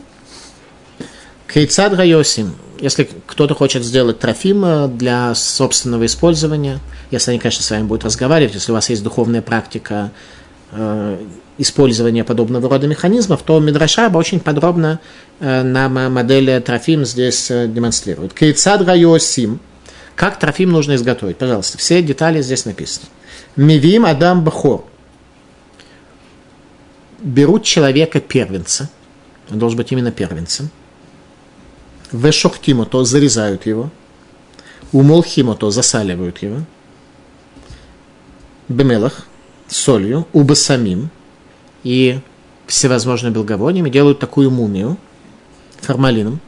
[1.55, 6.81] Кейцад Гайосим, если кто-то хочет сделать трофим для собственного использования,
[7.13, 10.11] если они, конечно, с вами будут разговаривать, если у вас есть духовная практика
[10.73, 11.17] э,
[11.59, 15.01] использования подобного рода механизмов, то Мидрашаба очень подробно
[15.41, 18.35] э, на модели трофим здесь э, демонстрирует.
[18.35, 19.61] Кейцад Гайосим,
[20.17, 21.39] как трофим нужно изготовить?
[21.39, 23.07] Пожалуйста, все детали здесь написаны.
[23.57, 24.85] Мивим Адам Бахор.
[27.21, 28.91] Берут человека первенца,
[29.51, 30.71] он должен быть именно первенцем–
[32.15, 33.91] Вешохтимо, то зарезают его.
[34.93, 36.61] Умолхимо, то засаливают его.
[38.69, 39.27] Бемелах,
[39.67, 41.11] солью, убасамим
[41.85, 42.19] и
[42.67, 44.97] всевозможными благовониями делают такую мумию
[45.81, 46.41] формалином.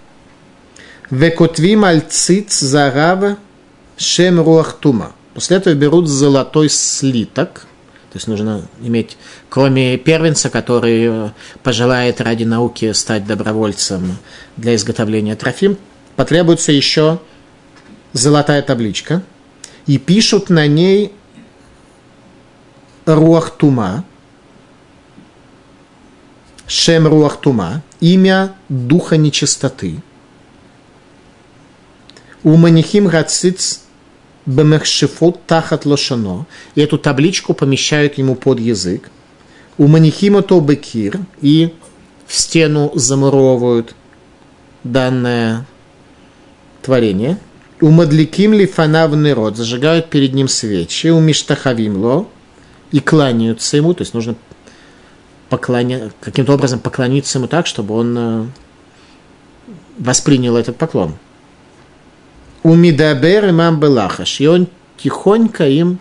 [1.11, 3.37] Векотвим альциц зарава
[3.96, 5.12] шем руахтума.
[5.35, 7.66] После этого берут золотой слиток–
[8.16, 9.18] то есть нужно иметь,
[9.51, 11.31] кроме первенца, который э,
[11.62, 14.16] пожелает ради науки стать добровольцем
[14.57, 15.77] для изготовления трофим,
[16.14, 17.20] потребуется еще
[18.14, 19.22] золотая табличка.
[19.87, 21.12] И пишут на ней
[23.05, 24.07] Руахтума,
[26.66, 30.02] Шем Руахтума, имя духа нечистоты.
[32.42, 33.81] У Манихим Гациц
[34.46, 39.11] бемехшифот тахат лошано, и эту табличку помещают ему под язык.
[39.79, 41.74] У манихимото бекир, и
[42.26, 43.94] в стену замуровывают
[44.85, 45.66] данное
[46.81, 47.38] творение.
[47.81, 52.26] У мадликим ли фанавный рот, зажигают перед ним свечи, у миштахавимло,
[52.90, 54.37] и кланяются ему, то есть нужно
[55.49, 56.11] поклоня...
[56.21, 58.47] каким-то образом поклониться ему так, чтобы он э,
[59.99, 61.17] воспринял этот поклон–
[62.67, 64.41] у Мидабер имам Белахаш.
[64.41, 66.01] И он тихонько им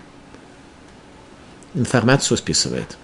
[1.76, 2.98] информацию списывает.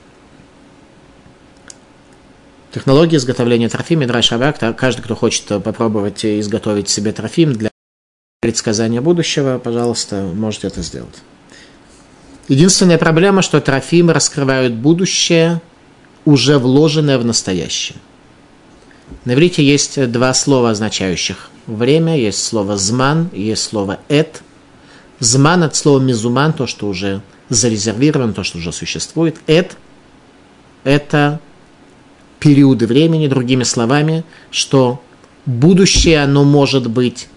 [2.74, 7.70] Технология изготовления трофим Мидраш Абак, каждый, кто хочет попробовать изготовить себе трофим для
[8.40, 11.22] предсказания будущего, пожалуйста, можете это сделать.
[12.48, 15.62] Единственная проблема, что трофимы раскрывают будущее,
[16.26, 17.98] уже вложенное в настоящее.
[19.26, 24.42] На иврите есть два слова, означающих время, есть слово «зман», есть слово «эт».
[25.20, 29.38] Зман от слова мизуман, то, что уже зарезервировано, то, что уже существует.
[29.46, 29.76] Это,
[30.84, 31.40] это
[32.40, 35.04] периоды времени, другими словами, что
[35.46, 37.28] будущее, оно может быть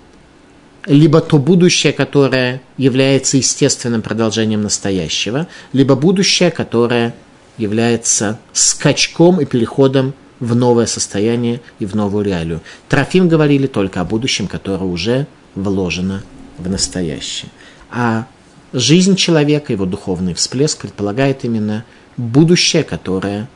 [0.87, 7.15] либо то будущее, которое является естественным продолжением настоящего, либо будущее, которое
[7.57, 12.61] является скачком и переходом в новое состояние и в новую реалию.
[12.89, 16.23] Трофим говорили только о будущем, которое уже вложено
[16.59, 17.51] в настоящее.
[17.91, 18.27] А
[18.73, 21.85] жизнь человека, его духовный всплеск предполагает именно
[22.17, 23.49] будущее, которое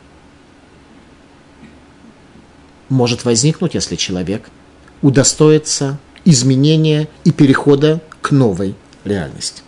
[2.89, 4.49] может возникнуть, если человек
[5.03, 9.63] удостоится изменения и перехода к новой реальности.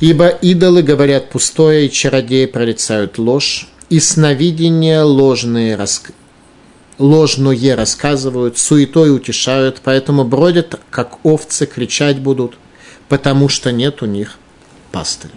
[0.00, 6.10] Ибо идолы говорят пустое, и чародеи прорицают ложь, и сновидения ложные раск...
[6.98, 12.58] ложное рассказывают, суетой утешают, поэтому бродят, как овцы, кричать будут,
[13.08, 14.38] потому что нет у них
[14.92, 15.32] пастыря.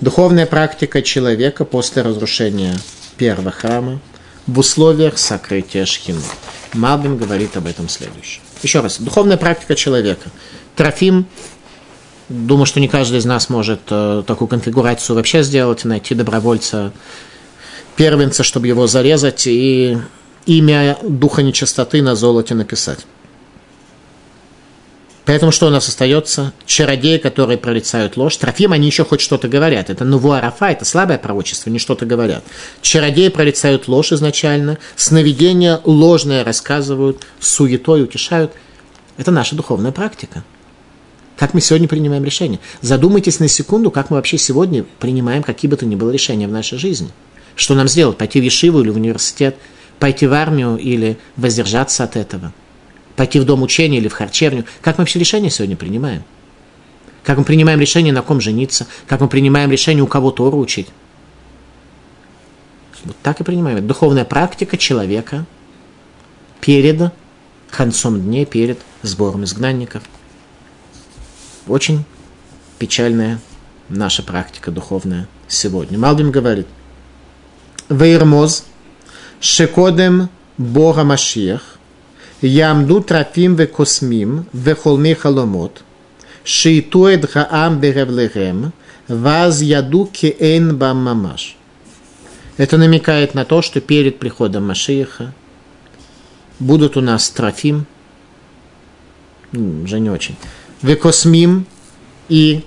[0.00, 2.76] Духовная практика человека после разрушения
[3.16, 4.00] первого храма
[4.46, 6.20] в условиях сокрытия шхины.
[6.74, 8.42] Малбим говорит об этом следующее.
[8.62, 10.30] Еще раз, духовная практика человека.
[10.76, 11.26] Трофим
[12.28, 16.92] Думаю, что не каждый из нас может э, такую конфигурацию вообще сделать, найти добровольца,
[17.96, 19.98] первенца, чтобы его зарезать, и
[20.46, 23.00] имя духа нечистоты на золоте написать.
[25.26, 26.52] Поэтому что у нас остается?
[26.66, 28.36] Чародеи, которые прорицают ложь.
[28.36, 29.88] Трофим, они еще хоть что-то говорят.
[29.88, 32.44] Это нувуарафа, это слабое пророчество, они что-то говорят.
[32.82, 38.52] Чародеи прорицают ложь изначально, сновидения ложное рассказывают, суетой утешают.
[39.16, 40.44] Это наша духовная практика.
[41.36, 42.60] Как мы сегодня принимаем решения?
[42.80, 46.52] Задумайтесь на секунду, как мы вообще сегодня принимаем какие бы то ни было решения в
[46.52, 47.10] нашей жизни.
[47.56, 48.16] Что нам сделать?
[48.16, 49.56] Пойти в Ешиву или в университет?
[49.98, 52.52] Пойти в армию или воздержаться от этого?
[53.16, 54.64] Пойти в дом учения или в харчевню?
[54.80, 56.22] Как мы вообще решения сегодня принимаем?
[57.24, 58.86] Как мы принимаем решение, на ком жениться?
[59.06, 60.88] Как мы принимаем решение, у кого Тору учить?
[63.04, 63.86] Вот так и принимаем.
[63.86, 65.46] Духовная практика человека
[66.60, 67.12] перед
[67.70, 70.04] концом дней, перед сбором изгнанников–
[71.66, 72.04] очень
[72.78, 73.38] печальная
[73.88, 75.98] наша практика духовная сегодня.
[75.98, 76.66] Малбим говорит,
[77.88, 78.64] Вейрмоз,
[79.40, 81.78] Шекодем Бога Машиях,
[82.40, 85.82] Ямду Трафим Векосмим, Вехолме Халомот,
[86.44, 88.72] Шейту Эд Хаам Беревлехем,
[89.08, 91.56] Ваз Яду Кеэн Бам Мамаш.
[92.56, 95.34] Это намекает на то, что перед приходом Машииха
[96.60, 97.86] будут у нас Трофим,
[99.52, 100.36] уже не очень,
[100.84, 101.66] векосмим
[102.28, 102.62] и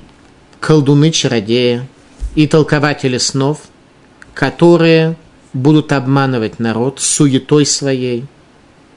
[0.59, 1.87] колдуны-чародеи,
[2.35, 3.61] и толкователи снов,
[4.33, 5.15] которые
[5.53, 8.25] будут обманывать народ суетой своей,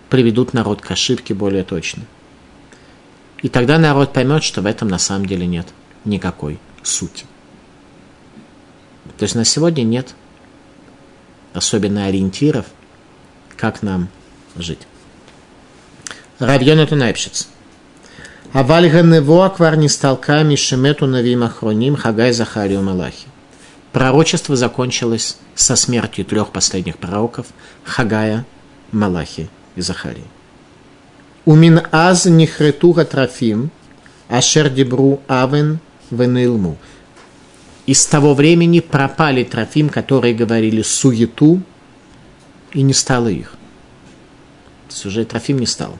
[0.08, 2.04] приведут народ к ошибке более точно.
[3.42, 5.68] И тогда народ поймет, что в этом на самом деле нет
[6.04, 7.26] никакой сути.
[9.18, 10.14] То есть на сегодня нет
[11.52, 12.66] особенно ориентиров,
[13.56, 14.08] как нам
[14.56, 14.80] жить.
[16.38, 17.48] Равьон это Найпшиц–
[18.52, 23.28] а вальганево аквар не столками шемету навим ахроним хагай захарию малахи.
[23.92, 27.46] Пророчество закончилось со смертью трех последних пророков
[27.84, 28.46] Хагая,
[28.92, 30.24] Малахи и Захарии.
[31.44, 33.70] Умин аз нихретуга трофим,
[34.28, 36.76] ашер дебру авен венилму.
[37.86, 41.60] И с того времени пропали трофим, которые говорили суету,
[42.72, 43.54] и не стало их.
[44.88, 45.98] То уже трофим не стало.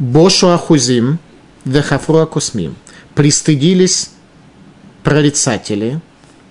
[0.00, 1.18] Бошу Ахузим,
[1.66, 2.74] Вехафру Акусмим.
[3.14, 4.10] Пристыдились
[5.04, 6.00] прорицатели,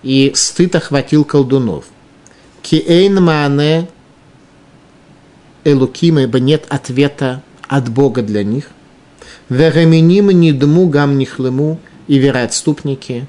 [0.04, 1.86] и стыд охватил колдунов.
[2.62, 3.90] Киэйн Маане
[5.64, 8.70] Элуким, ибо нет ответа от Бога для них.
[9.50, 13.26] Вераминим нидму гам нихлему, и вероотступники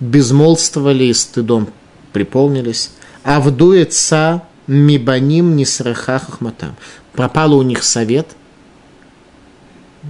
[0.00, 1.68] безмолвствовали и стыдом
[2.14, 2.90] приполнились.
[3.22, 6.74] А вдуется мибаним нисраха хахматам.
[7.12, 8.28] Пропал у них совет–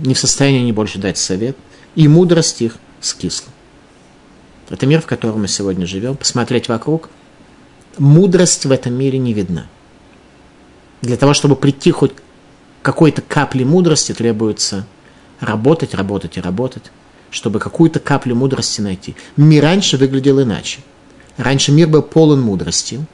[0.03, 1.57] не в состоянии они больше дать совет,
[1.95, 3.49] и мудрость их скисла.
[4.69, 6.17] Это мир, в котором мы сегодня живем.
[6.17, 7.09] Посмотреть вокруг,
[7.99, 9.67] мудрость в этом мире не видна.
[11.03, 12.13] Для того, чтобы прийти хоть
[12.83, 14.87] какой-то капли мудрости, требуется
[15.41, 16.91] работать, работать и работать,
[17.31, 19.15] чтобы какую-то каплю мудрости найти.
[19.37, 20.81] Мир раньше выглядел иначе.
[21.37, 23.05] Раньше мир был полон мудрости.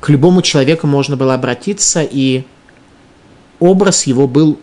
[0.00, 2.44] К любому человеку можно было обратиться, и
[3.60, 4.58] образ его был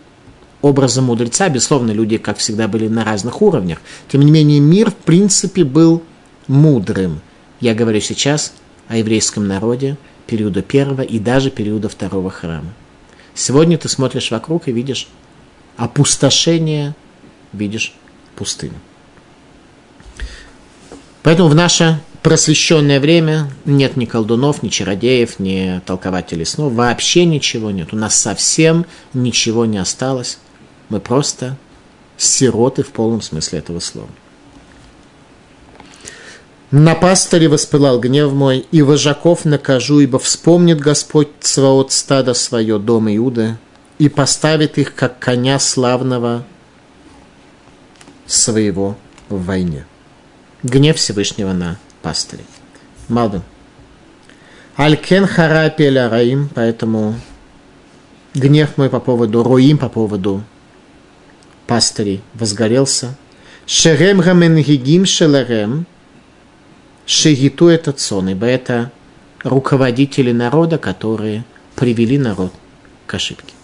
[0.66, 1.48] образа мудреца.
[1.48, 3.78] Безусловно, люди, как всегда, были на разных уровнях.
[4.08, 6.02] Тем не менее, мир, в принципе, был
[6.48, 7.20] мудрым.
[7.60, 8.52] Я говорю сейчас
[8.88, 9.96] о еврейском народе
[10.26, 12.72] периода первого и даже периода второго храма.
[13.34, 15.08] Сегодня ты смотришь вокруг и видишь
[15.76, 16.94] опустошение,
[17.52, 17.94] видишь
[18.34, 18.80] пустыню.
[21.22, 27.70] Поэтому в наше просвещенное время нет ни колдунов, ни чародеев, ни толкователей снов, вообще ничего
[27.70, 27.92] нет.
[27.92, 30.38] У нас совсем ничего не осталось.
[30.88, 31.56] Мы просто
[32.16, 34.08] сироты в полном смысле этого слова.
[36.70, 43.08] На пастыре воспылал гнев мой, и вожаков накажу, ибо вспомнит Господь Цваот стада свое, дом
[43.08, 43.58] Иуда,
[43.98, 46.44] и поставит их, как коня славного
[48.26, 48.96] своего
[49.28, 49.86] в войне.
[50.64, 52.46] Гнев Всевышнего на пастырей.
[53.08, 53.42] Малден.
[54.76, 57.14] Алькен харапеля раим, поэтому
[58.34, 60.42] гнев мой по поводу руим, по поводу
[61.66, 63.16] пастырей возгорелся.
[63.66, 64.20] Шерем
[64.62, 65.86] гигим шелерем,
[67.04, 68.92] шегиту этот сон, ибо это
[69.42, 71.44] руководители народа, которые
[71.74, 72.52] привели народ
[73.06, 73.54] к ошибке.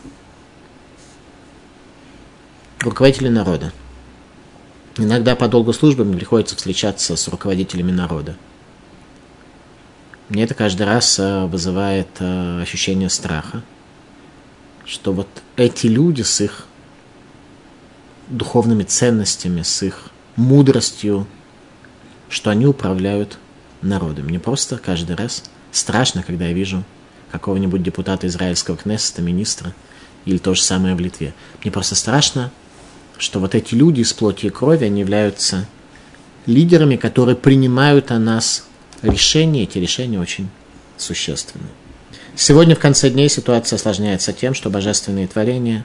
[2.80, 3.72] Руководители народа.
[4.96, 8.36] Иногда по долгу службы мне приходится встречаться с руководителями народа.
[10.28, 13.62] Мне это каждый раз э, вызывает э, ощущение страха,
[14.84, 16.66] что вот эти люди с их
[18.36, 21.26] духовными ценностями, с их мудростью,
[22.28, 23.38] что они управляют
[23.82, 24.26] народом.
[24.26, 26.84] Мне просто каждый раз страшно, когда я вижу
[27.30, 29.74] какого-нибудь депутата израильского Кнессета, министра,
[30.24, 31.34] или то же самое в Литве.
[31.62, 32.50] Мне просто страшно,
[33.18, 35.66] что вот эти люди из плоти и крови, они являются
[36.46, 38.66] лидерами, которые принимают о нас
[39.02, 40.48] решения, эти решения очень
[40.96, 41.66] существенны.
[42.34, 45.84] Сегодня в конце дней ситуация осложняется тем, что божественные творения,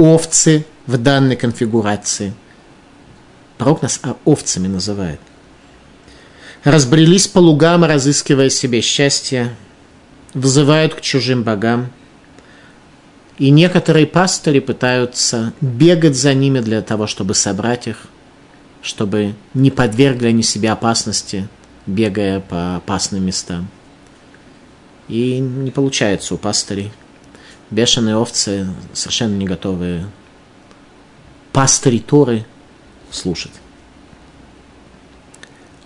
[0.00, 2.32] овцы в данной конфигурации,
[3.58, 5.20] пророк нас овцами называет,
[6.64, 9.54] разбрелись по лугам, разыскивая себе счастье,
[10.34, 11.90] взывают к чужим богам.
[13.38, 18.06] И некоторые пастыри пытаются бегать за ними для того, чтобы собрать их,
[18.82, 21.48] чтобы не подвергли они себе опасности,
[21.86, 23.68] бегая по опасным местам.
[25.08, 26.92] И не получается у пастырей.
[27.70, 30.04] Бешеные овцы совершенно не готовы
[31.52, 32.44] пастыри Торы
[33.10, 33.52] слушать.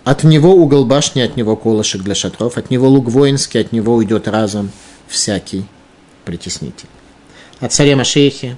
[0.03, 3.95] От него угол башни, от него колышек для шатров, от него лук воинский, от него
[3.95, 4.71] уйдет разом
[5.07, 5.65] всякий
[6.25, 6.87] притеснитель.
[7.59, 8.57] От царя Машехи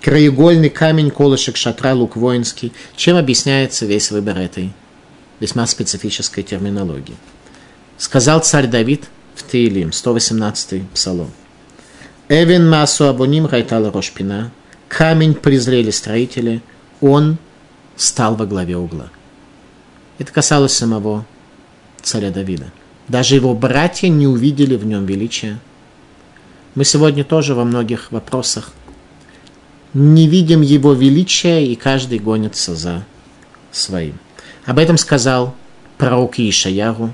[0.00, 2.72] краеугольный камень, колышек шатра, лук воинский.
[2.94, 4.72] Чем объясняется весь выбор этой
[5.40, 7.16] весьма специфической терминологии?
[7.98, 11.30] Сказал царь Давид в Теилим, 118-й псалом.
[12.28, 14.50] Эвен масу абоним райтала рошпина.
[14.88, 16.62] Камень презрели строители,
[17.00, 17.36] он
[17.96, 19.10] стал во главе угла.
[20.18, 21.26] Это касалось самого
[22.02, 22.72] царя Давида.
[23.08, 25.58] Даже его братья не увидели в нем величия.
[26.74, 28.72] Мы сегодня тоже во многих вопросах
[29.92, 33.04] не видим его величия, и каждый гонится за
[33.70, 34.18] своим.
[34.64, 35.54] Об этом сказал
[35.98, 37.12] пророк Ишаяру,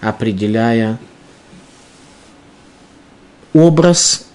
[0.00, 0.98] определяя
[3.52, 4.26] образ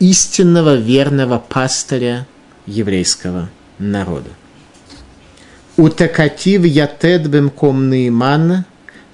[0.00, 2.26] истинного верного пастыря
[2.66, 4.30] еврейского народа.
[5.76, 8.64] Утекатив ятед бемком нейман,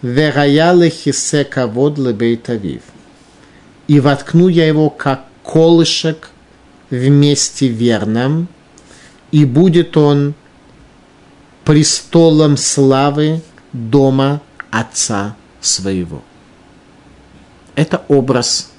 [0.01, 2.83] верая лехисе кавод лебейтавив.
[3.89, 6.31] И воткну я его, как колышек,
[6.91, 8.49] вместе верном,
[9.33, 10.35] и будет он
[11.65, 16.23] престолом славы дома отца своего.
[17.75, 18.71] Это образ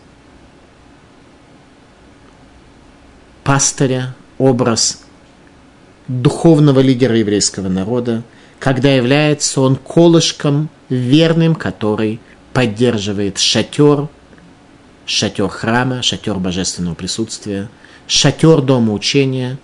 [3.48, 5.06] пастыря, образ
[6.10, 8.24] духовного лидера еврейского народа,
[8.60, 12.20] когда является он колышком верным, который
[12.52, 14.10] поддерживает шатер,
[15.06, 17.70] шатер храма, шатер божественного присутствия,
[18.06, 19.58] шатер дома учения,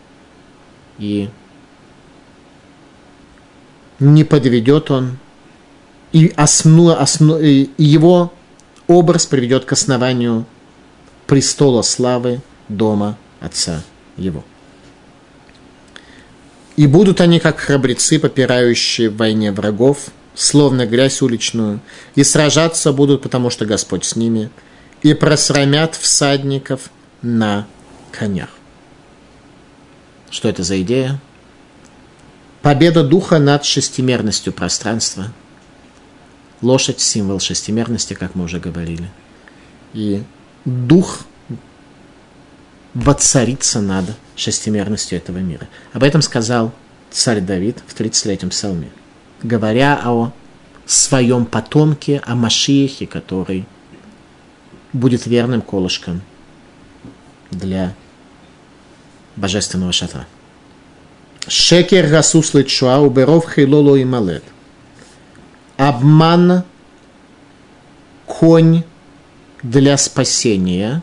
[0.97, 1.29] и
[3.99, 5.17] не подведет он,
[6.13, 8.31] и, основ, основ, и его
[8.87, 10.45] образ приведет к основанию
[11.27, 13.83] престола славы дома Отца
[14.15, 14.41] его.
[16.77, 21.81] И будут они, как храбрецы, попирающие в войне врагов, словно грязь уличную,
[22.15, 24.49] и сражаться будут, потому что Господь с ними,
[25.01, 26.89] и просрамят всадников
[27.21, 27.67] на
[28.11, 28.49] конях.
[30.31, 31.19] Что это за идея?
[32.61, 35.33] Победа духа над шестимерностью пространства.
[36.61, 39.11] Лошадь– символ шестимерности, как мы уже говорили.
[39.93, 40.23] И
[40.63, 41.25] дух
[42.93, 45.67] воцарится над шестимерностью этого мира.
[45.93, 46.71] Об этом сказал
[47.11, 48.91] царь Давид в 33-м псалме,
[49.41, 50.31] говоря о
[50.85, 53.65] своем потомке, о Машиехе, который
[54.91, 56.21] будет верным колышком
[57.51, 57.93] для
[59.35, 60.27] божественного шатра.
[61.47, 64.43] Шекер гасус лечуа уберов хейлоло и малет.
[65.77, 66.63] Обман
[68.25, 68.83] конь
[69.61, 71.01] для спасения.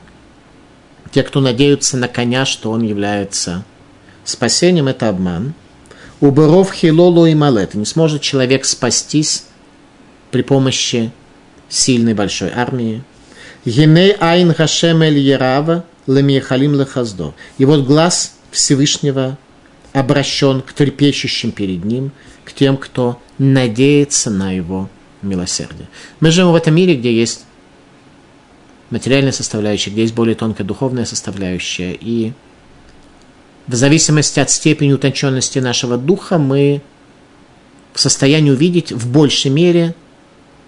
[1.13, 3.65] Те, кто надеются на коня, что он является
[4.25, 5.55] спасением, это обман.
[6.21, 7.75] Уберов хилолу и малет.
[7.75, 9.45] Не сможет человек спастись
[10.31, 11.11] при помощи
[11.69, 13.03] сильной большой армии.
[13.65, 17.35] Геней айн хашем эль ерава лемехалим лехаздо.
[17.59, 19.39] И вот глаз Всевышнего
[19.93, 22.13] обращен к трепещущим перед ним,
[22.45, 24.89] к тем, кто надеется на его
[25.23, 25.89] милосердие.
[26.21, 27.45] Мы живем в этом мире, где есть
[28.91, 31.93] материальная составляющая, где есть более тонкая духовная составляющая.
[31.93, 32.33] И
[33.67, 36.83] в зависимости от степени утонченности нашего духа мы
[37.93, 39.95] в состоянии увидеть в большей мере,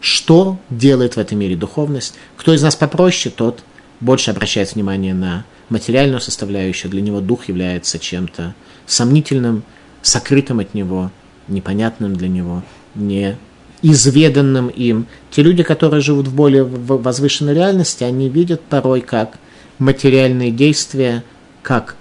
[0.01, 2.15] что делает в этом мире духовность.
[2.37, 3.63] Кто из нас попроще, тот
[4.01, 6.91] больше обращает внимание на материальную составляющую.
[6.91, 8.55] Для него дух является чем-то
[8.87, 9.63] сомнительным,
[10.03, 11.11] сокрытым от него,
[11.49, 12.63] непонятным для него,
[12.95, 13.37] не
[13.83, 15.07] изведанным им.
[15.31, 19.39] Те люди, которые живут в более возвышенной реальности, они видят порой, как
[19.79, 21.25] материальные действия,
[21.63, 21.97] как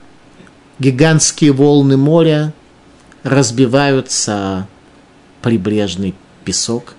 [0.79, 2.53] гигантские волны моря
[3.23, 4.67] разбиваются
[5.41, 6.15] прибрежный
[6.45, 6.93] песок,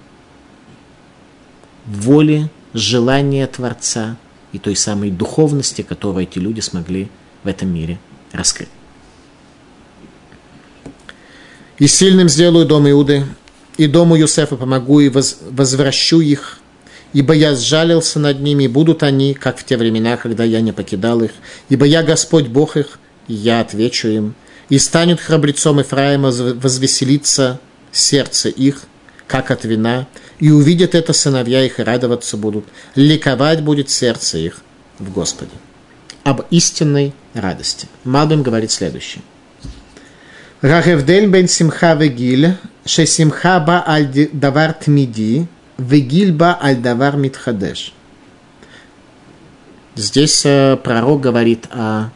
[1.87, 4.16] воли, желания Творца
[4.53, 7.09] и той самой духовности, которую эти люди смогли
[7.45, 7.99] в этом мире
[8.33, 8.68] раскрыть.
[11.78, 13.24] «И сильным сделаю дом Иуды,
[13.77, 16.59] и дому Юсефа помогу и воз, возвращу их,
[17.12, 20.73] ибо я сжалился над ними, и будут они, как в те времена, когда я не
[20.73, 21.33] покидал их,
[21.68, 22.99] ибо я Господь Бог их,
[23.29, 24.35] и я отвечу им,
[24.68, 27.61] и станет храбрецом Ефраима возвеселиться
[27.91, 28.83] сердце их,
[29.27, 30.07] как от вина,
[30.39, 32.64] и увидят это сыновья их и радоваться будут,
[32.95, 34.59] ликовать будет сердце их
[34.99, 35.53] в Господе.
[36.25, 37.89] Об истинной радости.
[38.05, 39.23] Малбим говорит следующее.
[40.61, 42.55] Рахевдель бен Симха вегиль,
[42.85, 45.47] Шесимхаба аль давар тмиди,
[45.78, 47.93] вегильба аль давар митхадеш.
[49.95, 52.11] Здесь э, пророк говорит о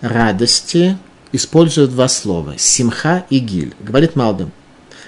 [0.00, 0.98] радости,
[1.30, 3.74] используя два слова– симха и гиль.
[3.78, 4.50] Говорит Малдым,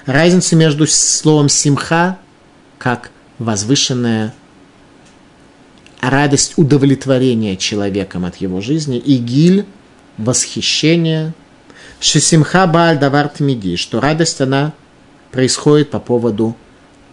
[0.07, 2.19] разница между словом симха,
[2.79, 4.35] как возвышенная
[6.01, 9.67] радость удовлетворения человеком от его жизни, и гиль–
[10.17, 11.35] восхищение–
[12.05, 14.75] Шесимха Бааль Давар Тмиди, что радость, она
[15.33, 16.55] происходит по поводу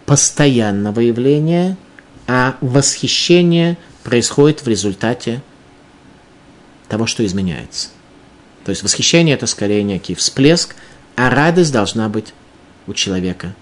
[0.04, 1.78] постоянного явления,
[2.26, 5.40] а восхищение происходит в результате
[6.88, 7.88] того, что изменяется.
[8.66, 10.76] То есть восхищение– это скорее некий всплеск,
[11.16, 12.34] а радость должна быть
[12.86, 13.54] у человека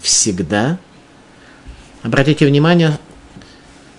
[0.00, 0.78] всегда.
[2.04, 3.00] Обратите внимание,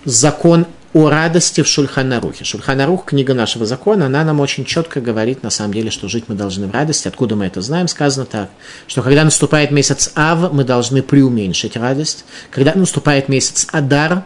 [0.06, 0.64] закон
[0.94, 2.44] о радости в Шульханарухе.
[2.44, 6.36] Шульханарух, книга нашего закона, она нам очень четко говорит, на самом деле, что жить мы
[6.36, 7.08] должны в радости.
[7.08, 7.88] Откуда мы это знаем?
[7.88, 8.48] Сказано так,
[8.86, 12.24] что когда наступает месяц Ав, мы должны преуменьшить радость.
[12.50, 14.22] Когда наступает месяц Адар,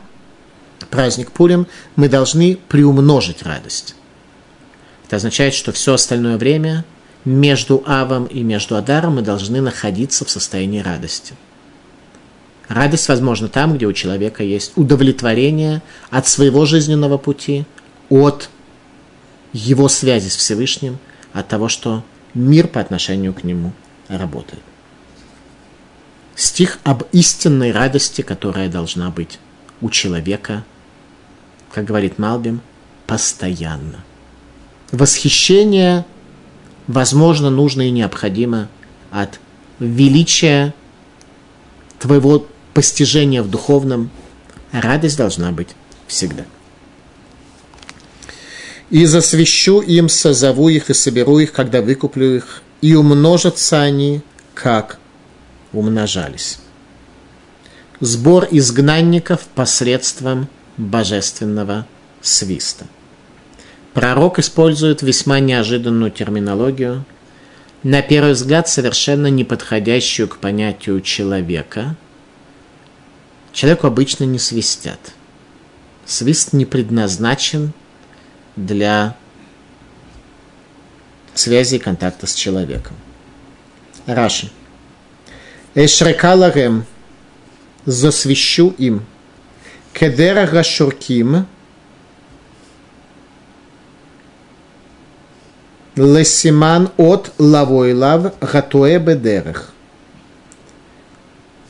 [0.90, 1.66] праздник Пурим,
[1.96, 3.94] мы должны приумножить радость.
[5.06, 6.84] Это означает, что все остальное время
[7.24, 11.32] между Авом и между Адаром мы должны находиться в состоянии радости–
[12.68, 17.64] Радость возможна там, где у человека есть удовлетворение от своего жизненного пути,
[18.10, 18.50] от
[19.54, 20.98] его связи с Всевышним,
[21.32, 22.04] от того, что
[22.34, 23.72] мир по отношению к нему
[24.08, 24.62] работает.
[26.34, 29.38] Стих об истинной радости, которая должна быть
[29.80, 30.64] у человека,
[31.72, 32.60] как говорит Малбим,
[33.06, 34.04] постоянно.
[34.92, 36.04] Восхищение,
[36.86, 38.68] возможно, нужно и необходимо
[39.10, 39.40] от
[39.78, 40.74] величия
[41.98, 42.46] твоего
[42.78, 44.08] постижения в духовном,
[44.70, 45.70] радость должна быть
[46.06, 46.44] всегда.
[48.88, 54.22] «И засвящу им, созову их и соберу их, когда выкуплю их, и умножатся они,
[54.54, 55.00] как
[55.72, 56.60] умножались».
[57.98, 61.84] Сбор изгнанников посредством божественного
[62.22, 62.86] свиста.
[63.92, 67.04] Пророк использует весьма неожиданную терминологию,
[67.82, 71.96] на первый взгляд совершенно не подходящую к понятию человека–
[73.58, 75.00] Человеку обычно не свистят.
[76.06, 77.72] Свист не предназначен
[78.54, 79.16] для
[81.34, 82.94] связи и контакта с человеком.
[84.06, 84.52] Раши.
[85.74, 86.84] Эшрекаларем
[87.84, 89.04] засвящу им.
[89.92, 91.48] Кедера гашурким
[95.96, 99.72] лесиман от лавойлав гатуэ бедерах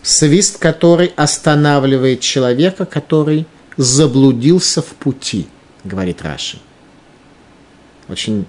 [0.02, 3.46] свист, который останавливает человека, который
[3.76, 5.46] заблудился в пути,
[5.84, 6.58] говорит Раши.
[8.08, 8.46] очень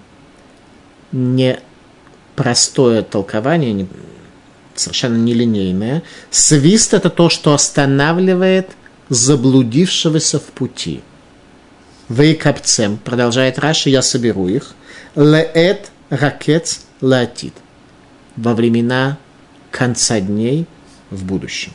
[1.12, 3.88] непростое толкование,
[4.76, 6.04] совершенно нелинейное.
[6.32, 8.70] Свист– это то, что останавливает
[9.10, 11.02] заблудившегося в пути.
[12.10, 14.74] Вейкапцем, продолжает Раши, я соберу их.
[15.16, 17.54] Леэт ракец латит.
[18.36, 19.18] Во времена
[19.72, 20.66] конца дней
[21.10, 21.74] в будущем.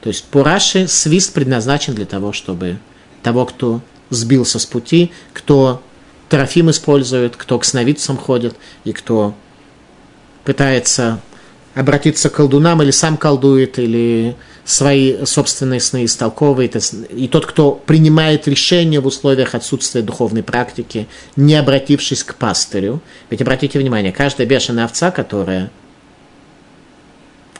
[0.00, 2.78] То есть по Раши свист предназначен для того, чтобы
[3.22, 5.82] того, кто сбился с пути, кто
[6.28, 9.34] трофим использует, кто к сновидцам ходит и кто
[10.44, 11.20] пытается
[11.74, 16.76] обратиться к колдунам или сам колдует, или свои собственные сны истолковывает.
[17.10, 23.00] И тот, кто принимает решение в условиях отсутствия духовной практики, не обратившись к пастырю.
[23.30, 25.70] Ведь обратите внимание, каждая бешеная овца, которая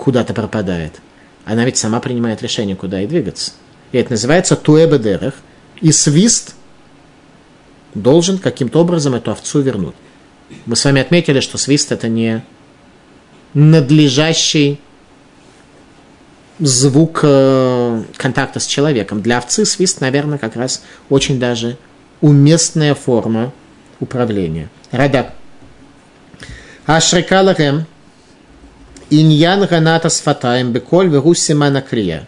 [0.03, 1.01] куда-то пропадает,
[1.45, 3.53] она ведь сама принимает решение, куда и двигаться.
[3.93, 5.35] И это называется туэбедерах.
[5.81, 6.57] И свист
[7.95, 9.95] должен каким-то образом эту овцу вернуть.
[10.67, 12.45] Мы с вами отметили, что свист это не
[13.55, 14.81] надлежащий
[16.59, 19.23] звук э, контакта с человеком.
[19.23, 21.77] Для овцы свист, наверное, как раз очень даже
[22.21, 23.53] уместная форма
[24.01, 24.69] управления.
[24.91, 25.33] Радак.
[26.87, 27.87] Ашрикаларем
[29.21, 32.27] иньян ганата сфатаем беколь верусима накрия.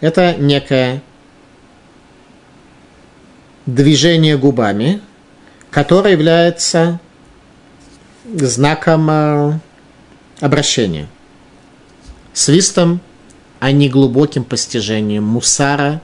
[0.00, 1.02] Это некое
[3.66, 5.00] движение губами,
[5.70, 7.00] которое является
[8.24, 9.58] знаком э,
[10.40, 11.08] обращения.
[12.32, 13.00] Свистом,
[13.60, 16.00] а не глубоким постижением мусара,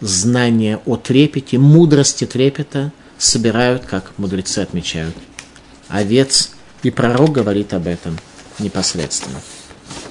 [0.00, 5.16] знания о трепете, мудрости трепета собирают, как мудрецы отмечают,
[5.88, 6.52] овец,
[6.82, 8.18] и пророк говорит об этом
[8.58, 9.40] непосредственно.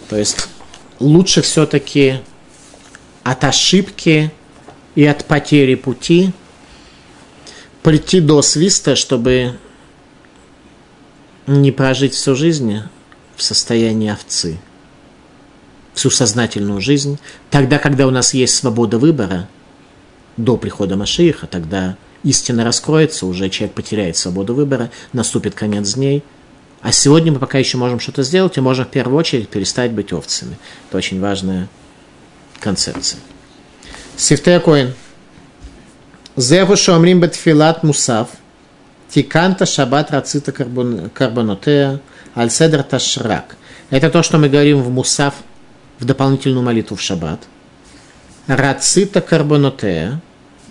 [0.10, 0.48] То есть
[1.00, 2.22] лучше все-таки
[3.24, 4.32] от ошибки
[4.96, 6.32] и от потери пути
[7.84, 9.58] прийти до свиста, чтобы
[11.46, 12.82] не прожить всю жизнь
[13.36, 14.58] в состоянии овцы,
[15.94, 19.48] всю сознательную жизнь, тогда, когда у нас есть свобода выбора,
[20.38, 26.24] до прихода Машииха, тогда истина раскроется, уже человек потеряет свободу выбора, наступит конец дней.
[26.82, 30.14] А сегодня мы пока еще можем что-то сделать, и можем в первую очередь перестать быть
[30.14, 30.58] овцами.
[30.88, 31.68] Это очень важная
[32.60, 33.20] концепция.
[34.16, 34.94] Сифтея Коин.
[36.36, 38.30] Зеху шомрим бетфилат мусав–
[39.10, 42.02] Тиканта шаббат рацита карбонотея
[42.36, 43.56] аль-седр ташрак.
[43.90, 45.34] Это то, что мы говорим в мусав,
[46.00, 47.40] в дополнительную молитву в шаббат.
[48.48, 50.22] Рацита карбонотея,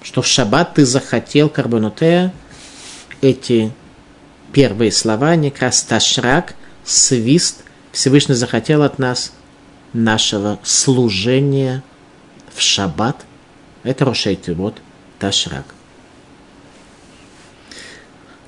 [0.03, 2.33] что в шаббат ты захотел карбонотея,
[3.23, 3.73] эти
[4.57, 9.35] первые слова, некрас ташрак, свист, Всевышний захотел от нас
[9.93, 11.83] нашего служения
[12.55, 13.27] в шаббат.
[13.83, 14.79] Это Рошейты, вот
[15.19, 15.67] Ташрак.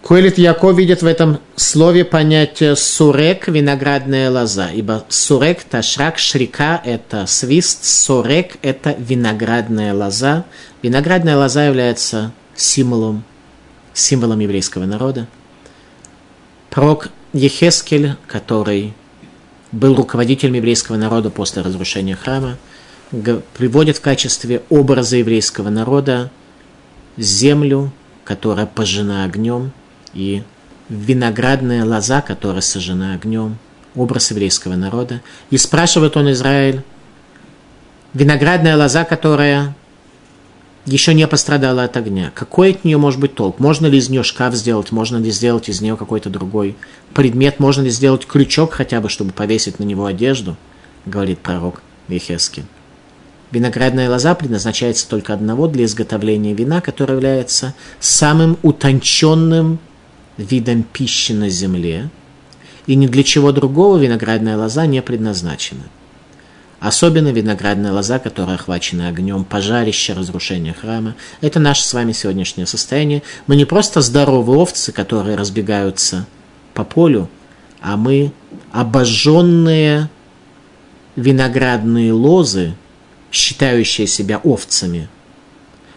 [0.01, 4.71] Куэлит Яков видит в этом слове понятие сурек, виноградная лоза.
[4.71, 10.47] Ибо сурек, ташрак, шрика– это свист, сурек– это виноградная лоза.
[10.81, 13.25] Виноградная лоза является символом,
[13.93, 15.29] символом еврейского народа.
[16.79, 18.95] Пророк Ехескель, который
[19.73, 22.57] был руководителем еврейского народа после разрушения храма,
[23.11, 26.31] приводит в качестве образа еврейского народа
[27.17, 27.91] землю,
[28.25, 29.73] которая пожжена огнем–
[30.15, 30.45] и
[30.89, 33.59] виноградная лоза, которая сожжена огнем,
[33.97, 35.21] образ еврейского народа.
[35.51, 36.85] И спрашивает он Израиль,
[38.15, 39.75] виноградная лоза, которая
[40.87, 42.33] еще не пострадала от огня.
[42.35, 43.59] Какой от нее может быть толк?
[43.59, 44.93] Можно ли из нее шкаф сделать?
[44.93, 46.77] Можно ли сделать из нее какой-то другой
[47.15, 47.61] предмет?
[47.61, 50.57] Можно ли сделать крючок хотя бы, чтобы повесить на него одежду?
[51.05, 52.65] Говорит пророк Вехески.
[53.51, 59.79] Виноградная лоза предназначается только одного для изготовления вина, которое является самым утонченным
[60.37, 62.11] видом пищи на земле,
[62.87, 65.85] и ни для чего другого виноградная лоза не предназначена.
[66.81, 71.17] Особенно виноградная лоза, которая охвачена огнем, пожарище, разрушение храма.
[71.41, 73.23] Это наше с вами сегодняшнее состояние.
[73.49, 76.27] Мы не просто здоровые овцы, которые разбегаются
[76.75, 77.29] по полю,
[77.81, 78.33] а мы
[78.71, 80.09] обожженные
[81.17, 82.75] виноградные лозы,
[83.33, 85.09] считающие себя овцами,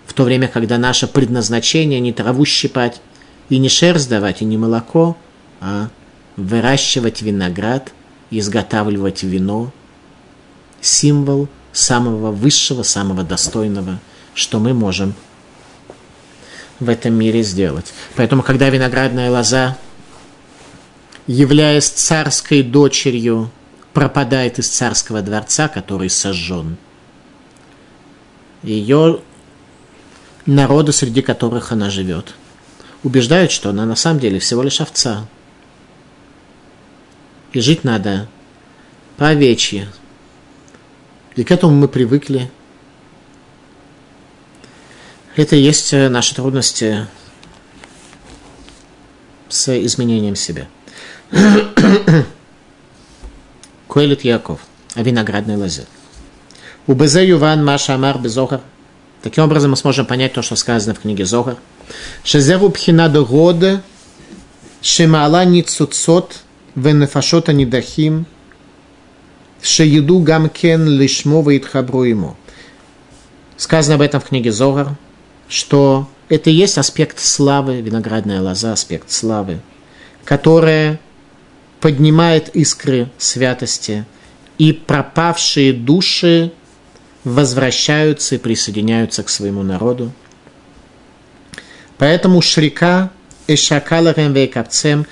[0.08, 3.02] в то время, когда наше предназначение не траву щипать,
[3.50, 5.16] и не шерсть давать, и не молоко,
[5.60, 5.90] а
[6.38, 7.92] выращивать виноград,
[8.32, 9.72] изготавливать вино,
[10.82, 14.00] символ самого высшего, самого достойного,
[14.34, 15.14] что мы можем
[16.80, 17.94] в этом мире сделать.
[18.16, 19.78] Поэтому, когда виноградная лоза,
[21.28, 23.52] являясь царской дочерью,
[23.94, 26.78] пропадает из царского дворца, который сожжен,
[28.64, 29.22] ее
[30.46, 32.34] народы, среди которых она живет–
[33.04, 35.28] убеждают, что она на самом деле всего лишь овца.
[37.54, 38.28] И жить надо
[39.18, 39.88] по овечьи.
[41.36, 42.52] И к этому мы привыкли.
[45.36, 47.08] Это и есть э, наши трудности
[49.48, 50.68] с изменением себя.
[53.88, 54.60] Коэлит Яков
[54.96, 55.86] о виноградной лозе.
[56.88, 58.62] У Безе Юван Маша Амар Безохар.
[59.22, 61.58] Таким образом мы сможем понять то, что сказано в книге Зохар.
[62.24, 63.82] Шезеру пхинадо года
[64.82, 66.40] шемала ницуцот
[66.76, 68.26] венефашота нидахим
[69.62, 72.36] шееду гамкен лишмо вейтхабру ему.
[73.58, 74.98] Сказано об этом в книге Зогар,
[75.48, 79.60] что это и есть аспект славы, виноградная лоза, аспект славы,
[80.24, 81.00] которая
[81.80, 84.06] поднимает искры святости,
[84.58, 86.52] и пропавшие души
[87.24, 90.12] возвращаются и присоединяются к своему народу.
[91.98, 93.12] Поэтому Шрика
[93.48, 95.06] Эшакаларем Вейкапцем,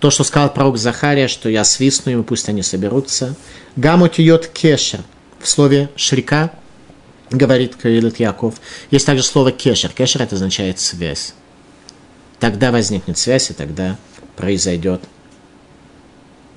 [0.00, 3.34] то, что сказал пророк Захария, что я свистну им, пусть они соберутся.
[3.76, 5.00] Гамутиот Кешер.
[5.40, 6.52] В слове Шрика
[7.30, 8.54] говорит Каилит Яков.
[8.90, 9.90] Есть также слово кешер.
[9.90, 11.34] Кешер это означает связь.
[12.40, 13.96] Тогда возникнет связь, и тогда
[14.36, 15.02] произойдет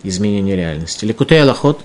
[0.04, 1.06] изменение реальности.
[1.06, 1.82] Ликутей Аллахот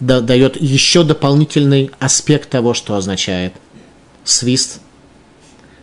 [0.00, 3.54] дает еще дополнительный аспект того, что означает
[4.24, 4.80] свист.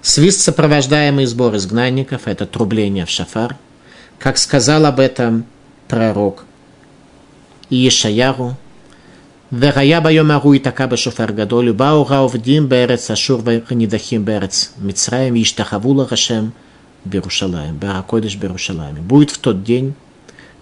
[0.02, 3.58] Свист, сопровождаемый сбор изгнанников, это трубление в шафар
[4.20, 5.46] как сказал об этом
[5.88, 6.46] пророк
[7.70, 8.58] Иешаяру,
[9.52, 15.42] «Верая байом ару и така бешофар гадолю, бау раовдим берец ашур ванидахим берец Мицраем и
[15.42, 16.54] иштахавула рашем
[17.04, 18.96] Берушалаем, баракодыш Берушалаем».
[18.96, 19.96] Будет в тот день,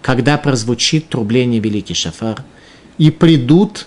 [0.00, 2.42] когда прозвучит трубление великий шафар,
[2.96, 3.86] и придут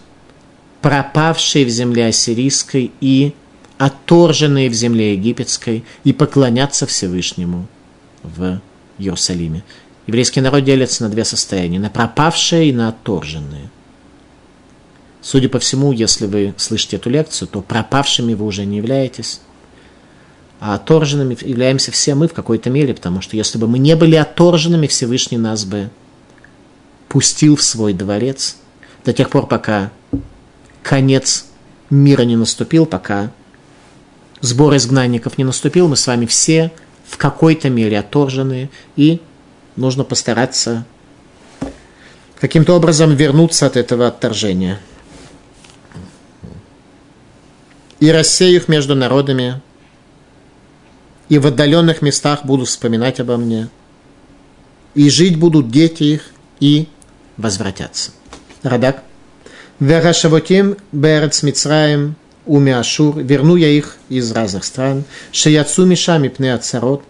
[0.82, 3.34] пропавшие в земле ассирийской и
[3.80, 7.67] оторженные в земле египетской, и поклонятся Всевышнему
[8.22, 8.61] в
[9.02, 9.64] Иерусалиме.
[10.08, 13.70] Еврейский народ делится на две состояния, на пропавшие и на отторженные–
[15.22, 19.39] Судя по всему, если вы слышите эту лекцию, то пропавшими вы уже не являетесь,
[20.60, 24.16] а отторженными являемся все мы в какой-то мере, потому что если бы мы не были
[24.16, 25.91] отторженными, Всевышний нас бы
[27.08, 28.58] пустил в свой дворец
[29.06, 29.91] до тех пор, пока
[30.82, 31.45] конец
[31.91, 33.32] мира не наступил, пока
[34.39, 36.72] сбор изгнанников не наступил, мы с вами все
[37.12, 39.22] в какой-то мере отторженные, и
[39.76, 40.86] нужно постараться
[42.39, 44.80] каким-то образом вернуться от этого отторжения–
[48.01, 49.62] и рассею их между народами,
[51.30, 53.70] и в отдаленных местах буду вспоминать обо мне,
[54.95, 56.89] и жить будут дети их, и
[57.38, 58.12] возвратятся.
[58.64, 59.03] Радак.
[59.80, 67.03] Верашавотим берец Мицраем уми Ашур, верну я их из разных стран, шаяцу мишами пне царот,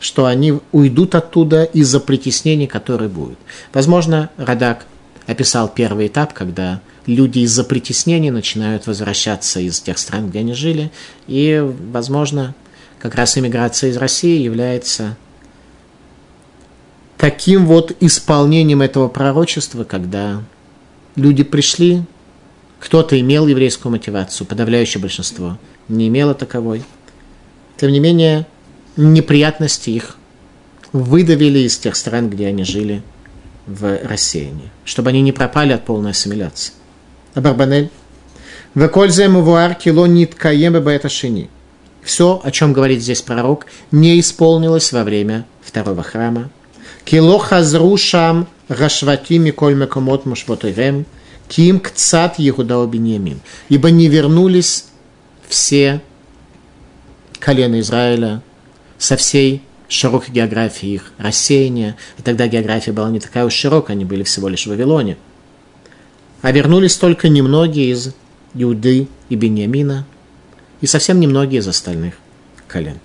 [0.00, 3.38] что они уйдут оттуда из-за притеснений, которые будут.
[3.72, 4.86] Возможно, Радак
[5.26, 10.90] описал первый этап, когда люди из-за притеснений начинают возвращаться из тех стран, где они жили,
[11.26, 12.54] и, возможно,
[12.98, 15.16] как раз иммиграция из России является
[17.16, 20.42] таким вот исполнением этого пророчества, когда
[21.14, 22.02] люди пришли,
[22.86, 25.58] кто-то имел еврейскую мотивацию, подавляющее большинство
[25.88, 26.84] не имело таковой.
[27.76, 28.46] Тем не менее,
[28.96, 30.16] неприятности их
[30.92, 33.02] выдавили из тех стран, где они жили
[33.66, 36.74] в рассеянии, чтобы они не пропали от полной ассимиляции.
[37.34, 37.90] Абарбанель.
[38.76, 40.76] Векользе мувуар кило ниткаем
[41.08, 41.50] шини.
[42.04, 46.50] Все, о чем говорит здесь пророк, не исполнилось во время второго храма.
[47.04, 51.04] Кило хазру шам рашвати миколь мекомот мушвотырем,
[51.48, 53.40] ким кцат Егуда Беньямин.
[53.68, 54.86] Ибо не вернулись
[55.48, 56.00] все
[57.38, 58.42] колена Израиля
[58.98, 61.96] со всей широкой географии их рассеяния.
[62.18, 65.16] И тогда география была не такая уж широкая, они были всего лишь в Вавилоне–
[66.42, 68.14] а вернулись только немногие из
[68.54, 70.06] Иуды и Беньямина,
[70.80, 72.14] и совсем немногие из остальных
[72.68, 73.00] колен.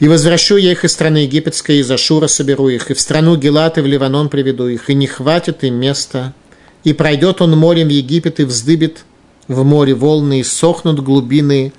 [0.00, 3.76] И возвращу я их из страны египетской, из Ашура соберу их, и в страну Гелат
[3.76, 6.32] и в Ливанон приведу их, и не хватит им места.
[6.84, 9.04] И пройдет он морем в Египет и вздыбит
[9.46, 11.74] в море волны, и сохнут глубины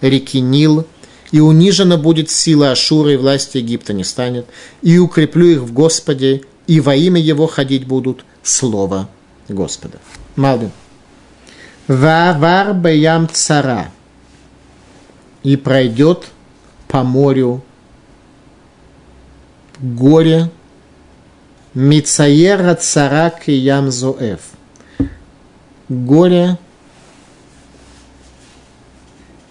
[0.00, 0.84] реки Нил,
[1.30, 4.46] и унижена будет сила Ашура, и власти Египта не станет,
[4.82, 9.08] и укреплю их в Господе, и во имя Его ходить будут, Слово
[9.48, 9.98] Господа.
[10.34, 10.72] Малдин.
[11.86, 13.92] Вавар беям цара.
[15.44, 16.26] И пройдет
[16.90, 17.62] по морю
[19.78, 20.50] горе
[21.72, 24.40] Мицаера царак и ям зоэф.
[25.88, 26.58] Горе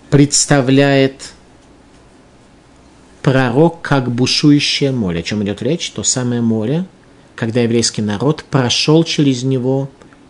[0.10, 1.32] представляет
[3.22, 5.22] пророк как бушующее море.
[5.22, 5.90] О чем идет речь?
[5.92, 6.86] То самое море,
[7.36, 9.90] когда еврейский народ прошел через него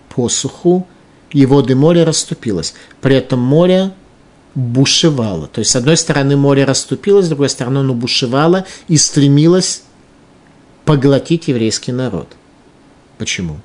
[0.10, 0.88] по суху,
[1.32, 2.76] и воды моря расступилось.
[3.02, 3.94] При этом море
[4.56, 5.48] бушевало.
[5.48, 9.84] То есть, с одной стороны, море расступилось, с другой стороны, оно бушевало и стремилось
[10.86, 12.28] поглотить еврейский народ.
[13.18, 13.58] Почему?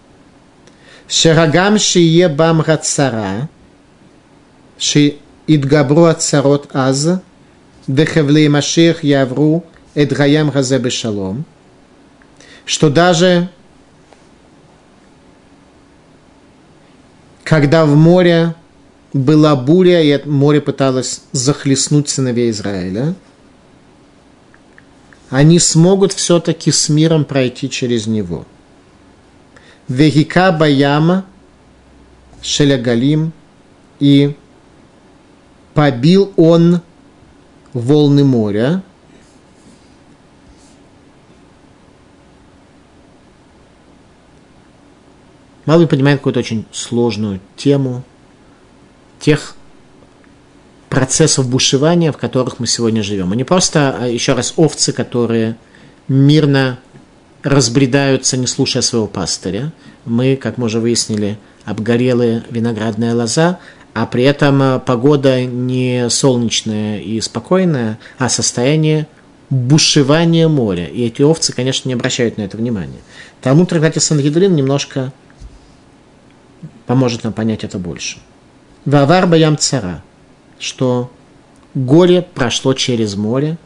[1.09, 3.49] Шерагам шие бам рацара,
[4.79, 5.17] ши
[5.47, 7.21] идгабру ацарот аз,
[7.87, 9.65] дехевлей машех явру
[9.95, 11.45] эдгаям газе бешалом,
[12.65, 13.49] что даже
[17.45, 18.55] когда в море
[19.15, 23.15] была буря, и море пыталось захлестнуть сыновей Израиля,
[25.31, 28.45] они смогут все-таки с миром пройти через него.
[29.89, 31.25] Вегика Баяма
[32.43, 33.33] Шелягалим
[34.01, 34.37] и
[35.73, 36.83] побил он
[37.73, 38.83] волны моря,
[45.67, 48.03] Малый понимает какую-то очень сложную тему
[49.25, 49.55] тех
[50.91, 53.33] процессов бушевания, в которых мы сегодня живем.
[53.33, 55.57] Не просто, а еще раз, овцы, которые
[56.09, 56.79] мирно
[57.43, 59.73] разбредаются, не слушая своего пастыря.
[60.05, 63.61] Мы, как мы уже выяснили, обгорелая виноградная лоза,
[63.95, 69.07] а при этом а, погода не солнечная и спокойная, а состояние
[69.49, 70.87] бушевания моря.
[70.87, 73.01] И эти овцы, конечно, не обращают на это внимания.
[73.41, 75.13] Талмуд трактате Сангидрин немножко
[76.87, 78.19] поможет нам понять это больше.
[78.85, 80.03] Вавар Баям Цара,
[80.59, 81.11] что
[81.75, 83.57] горе прошло через море,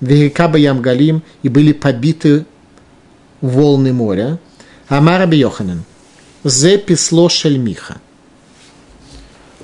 [0.00, 2.44] Вегека Баям Галим, и были побиты
[3.40, 4.38] волны моря.
[4.88, 5.84] Амара Йоханан,
[6.42, 7.96] Зе писло шельмиха.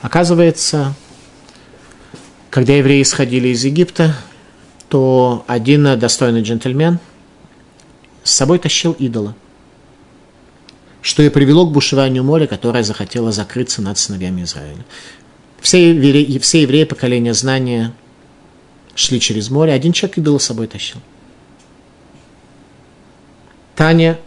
[0.01, 0.95] Оказывается,
[2.49, 4.16] когда евреи исходили из Египта,
[4.89, 6.99] то один достойный джентльмен
[8.23, 9.35] с собой тащил идола–
[11.03, 14.84] что и привело к бушеванию моря, которое захотело закрыться над сыновьями Израиля.
[15.61, 17.92] Все евреи, все евреи поколения знания
[18.94, 20.98] шли через море, один человек идола с собой тащил.
[23.76, 24.18] Таня,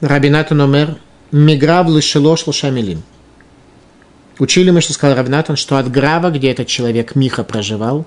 [0.00, 0.98] Рабинатан Номер,
[1.32, 3.02] Миграв лишелош лошамилим.
[4.38, 8.06] Учили мы, что сказал Равнатан, что от Грава, где этот человек Миха проживал,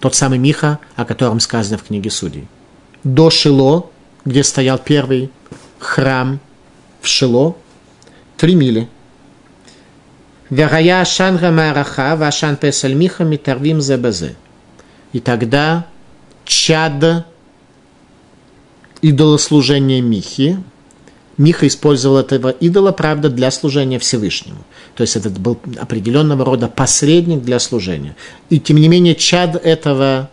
[0.00, 2.48] тот самый Миха, о котором сказано в книге Судей,
[3.04, 3.90] до Шило,
[4.24, 5.30] где стоял первый
[5.78, 6.40] храм
[7.08, 7.56] Шило
[8.36, 8.88] три мили.
[10.50, 14.36] Вегая Шанга Мараха, Вашан Песальмиха, Митарвим Зебазе.
[15.12, 15.86] И тогда
[16.44, 17.26] чад
[19.02, 20.58] идолослужения Михи,
[21.36, 24.64] Миха использовал этого идола, правда, для служения Всевышнему.
[24.96, 28.16] То есть это был определенного рода посредник для служения.
[28.50, 30.30] И тем не менее чад этого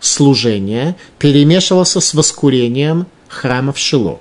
[0.00, 4.18] служения перемешивался с воскурением храма в Шило.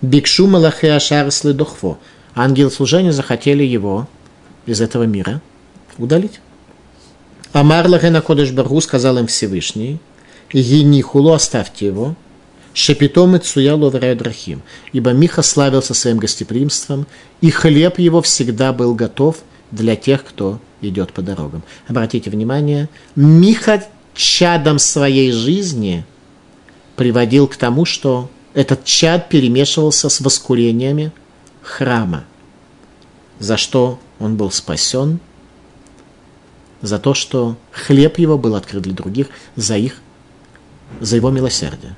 [0.00, 1.98] Бикшу Малахе Ашар Следохво.
[2.34, 4.08] Ангелы служения захотели его
[4.66, 5.40] из этого мира
[5.96, 6.40] удалить.
[7.52, 9.98] Амар Лахена Кодыш Баргу сказал им Всевышний,
[10.52, 12.14] Гинихулу оставьте его,
[12.74, 17.06] Шепитом и Цуялу Драхим, ибо Миха славился своим гостеприимством,
[17.40, 19.38] и хлеб его всегда был готов
[19.72, 21.62] для тех, кто идет по дорогам.
[21.88, 23.82] Обратите внимание, Миха
[24.14, 26.04] чадом своей жизни
[26.94, 31.12] приводил к тому, что этот чад перемешивался с воскурениями
[31.62, 32.24] храма,
[33.38, 35.20] за что он был спасен,
[36.82, 40.00] за то, что хлеб его был открыт для других, за их,
[40.98, 41.96] за его милосердие.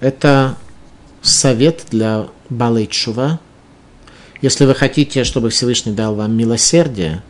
[0.00, 0.56] Это
[1.22, 3.38] совет для Балайчува.
[4.42, 7.22] Если вы хотите, чтобы Всевышний дал вам милосердие,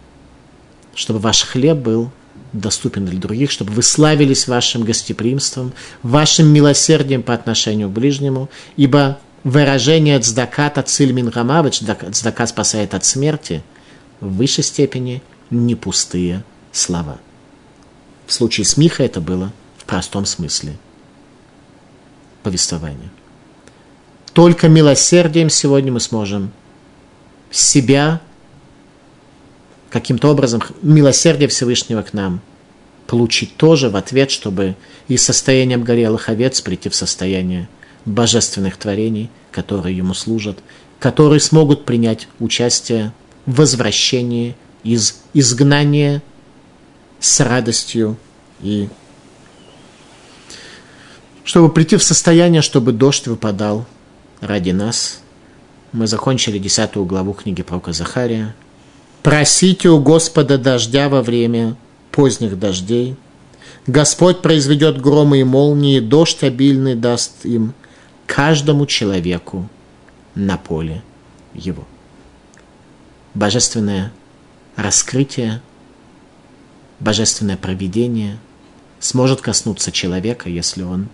[0.95, 2.11] чтобы ваш хлеб был
[2.53, 5.73] доступен для других, чтобы вы славились вашим гостеприимством,
[6.03, 11.81] вашим милосердием по отношению к ближнему, ибо выражение «цдакат ациль мин рамавыч»
[12.13, 13.63] «цдака спасает от смерти»
[14.21, 17.19] в высшей степени не пустые слова.
[18.27, 20.77] В случае с Михой это было в простом смысле
[22.43, 23.11] повествования.
[24.33, 26.53] Только милосердием сегодня мы сможем
[27.51, 28.21] себя
[29.91, 32.41] каким-то образом милосердие Всевышнего к нам
[33.07, 34.77] получить тоже в ответ, чтобы
[35.09, 37.69] из состояния обгорелых овец прийти в состояние
[38.05, 40.59] божественных творений, которые ему служат,
[40.99, 43.13] которые смогут принять участие
[43.47, 46.23] в возвращении из изгнания
[47.19, 48.17] с радостью
[48.61, 48.89] и
[51.45, 53.87] чтобы прийти в состояние, чтобы дождь выпадал
[54.41, 55.21] ради нас.
[55.93, 58.55] Мы закончили десятую главу книги пророка Захария–
[59.23, 61.77] Просите у Господа дождя во время
[62.11, 63.17] поздних дождей,
[63.87, 67.75] Господь произведет громы и молнии, дождь обильный даст им,
[68.27, 69.69] каждому человеку
[70.35, 71.03] на поле
[71.55, 71.85] его.
[73.35, 74.13] Божественное
[74.77, 75.63] раскрытие,
[77.01, 78.39] божественное провидение
[79.01, 81.09] сможет коснуться человека, если он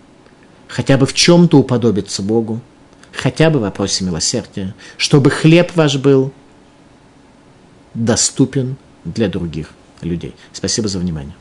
[0.69, 2.61] хотя бы в чем-то уподобится Богу,
[3.13, 6.33] хотя бы в вопросе милосердия, чтобы хлеб ваш был
[7.95, 9.71] доступен для других
[10.03, 10.35] людей.
[10.53, 11.35] Спасибо за внимание.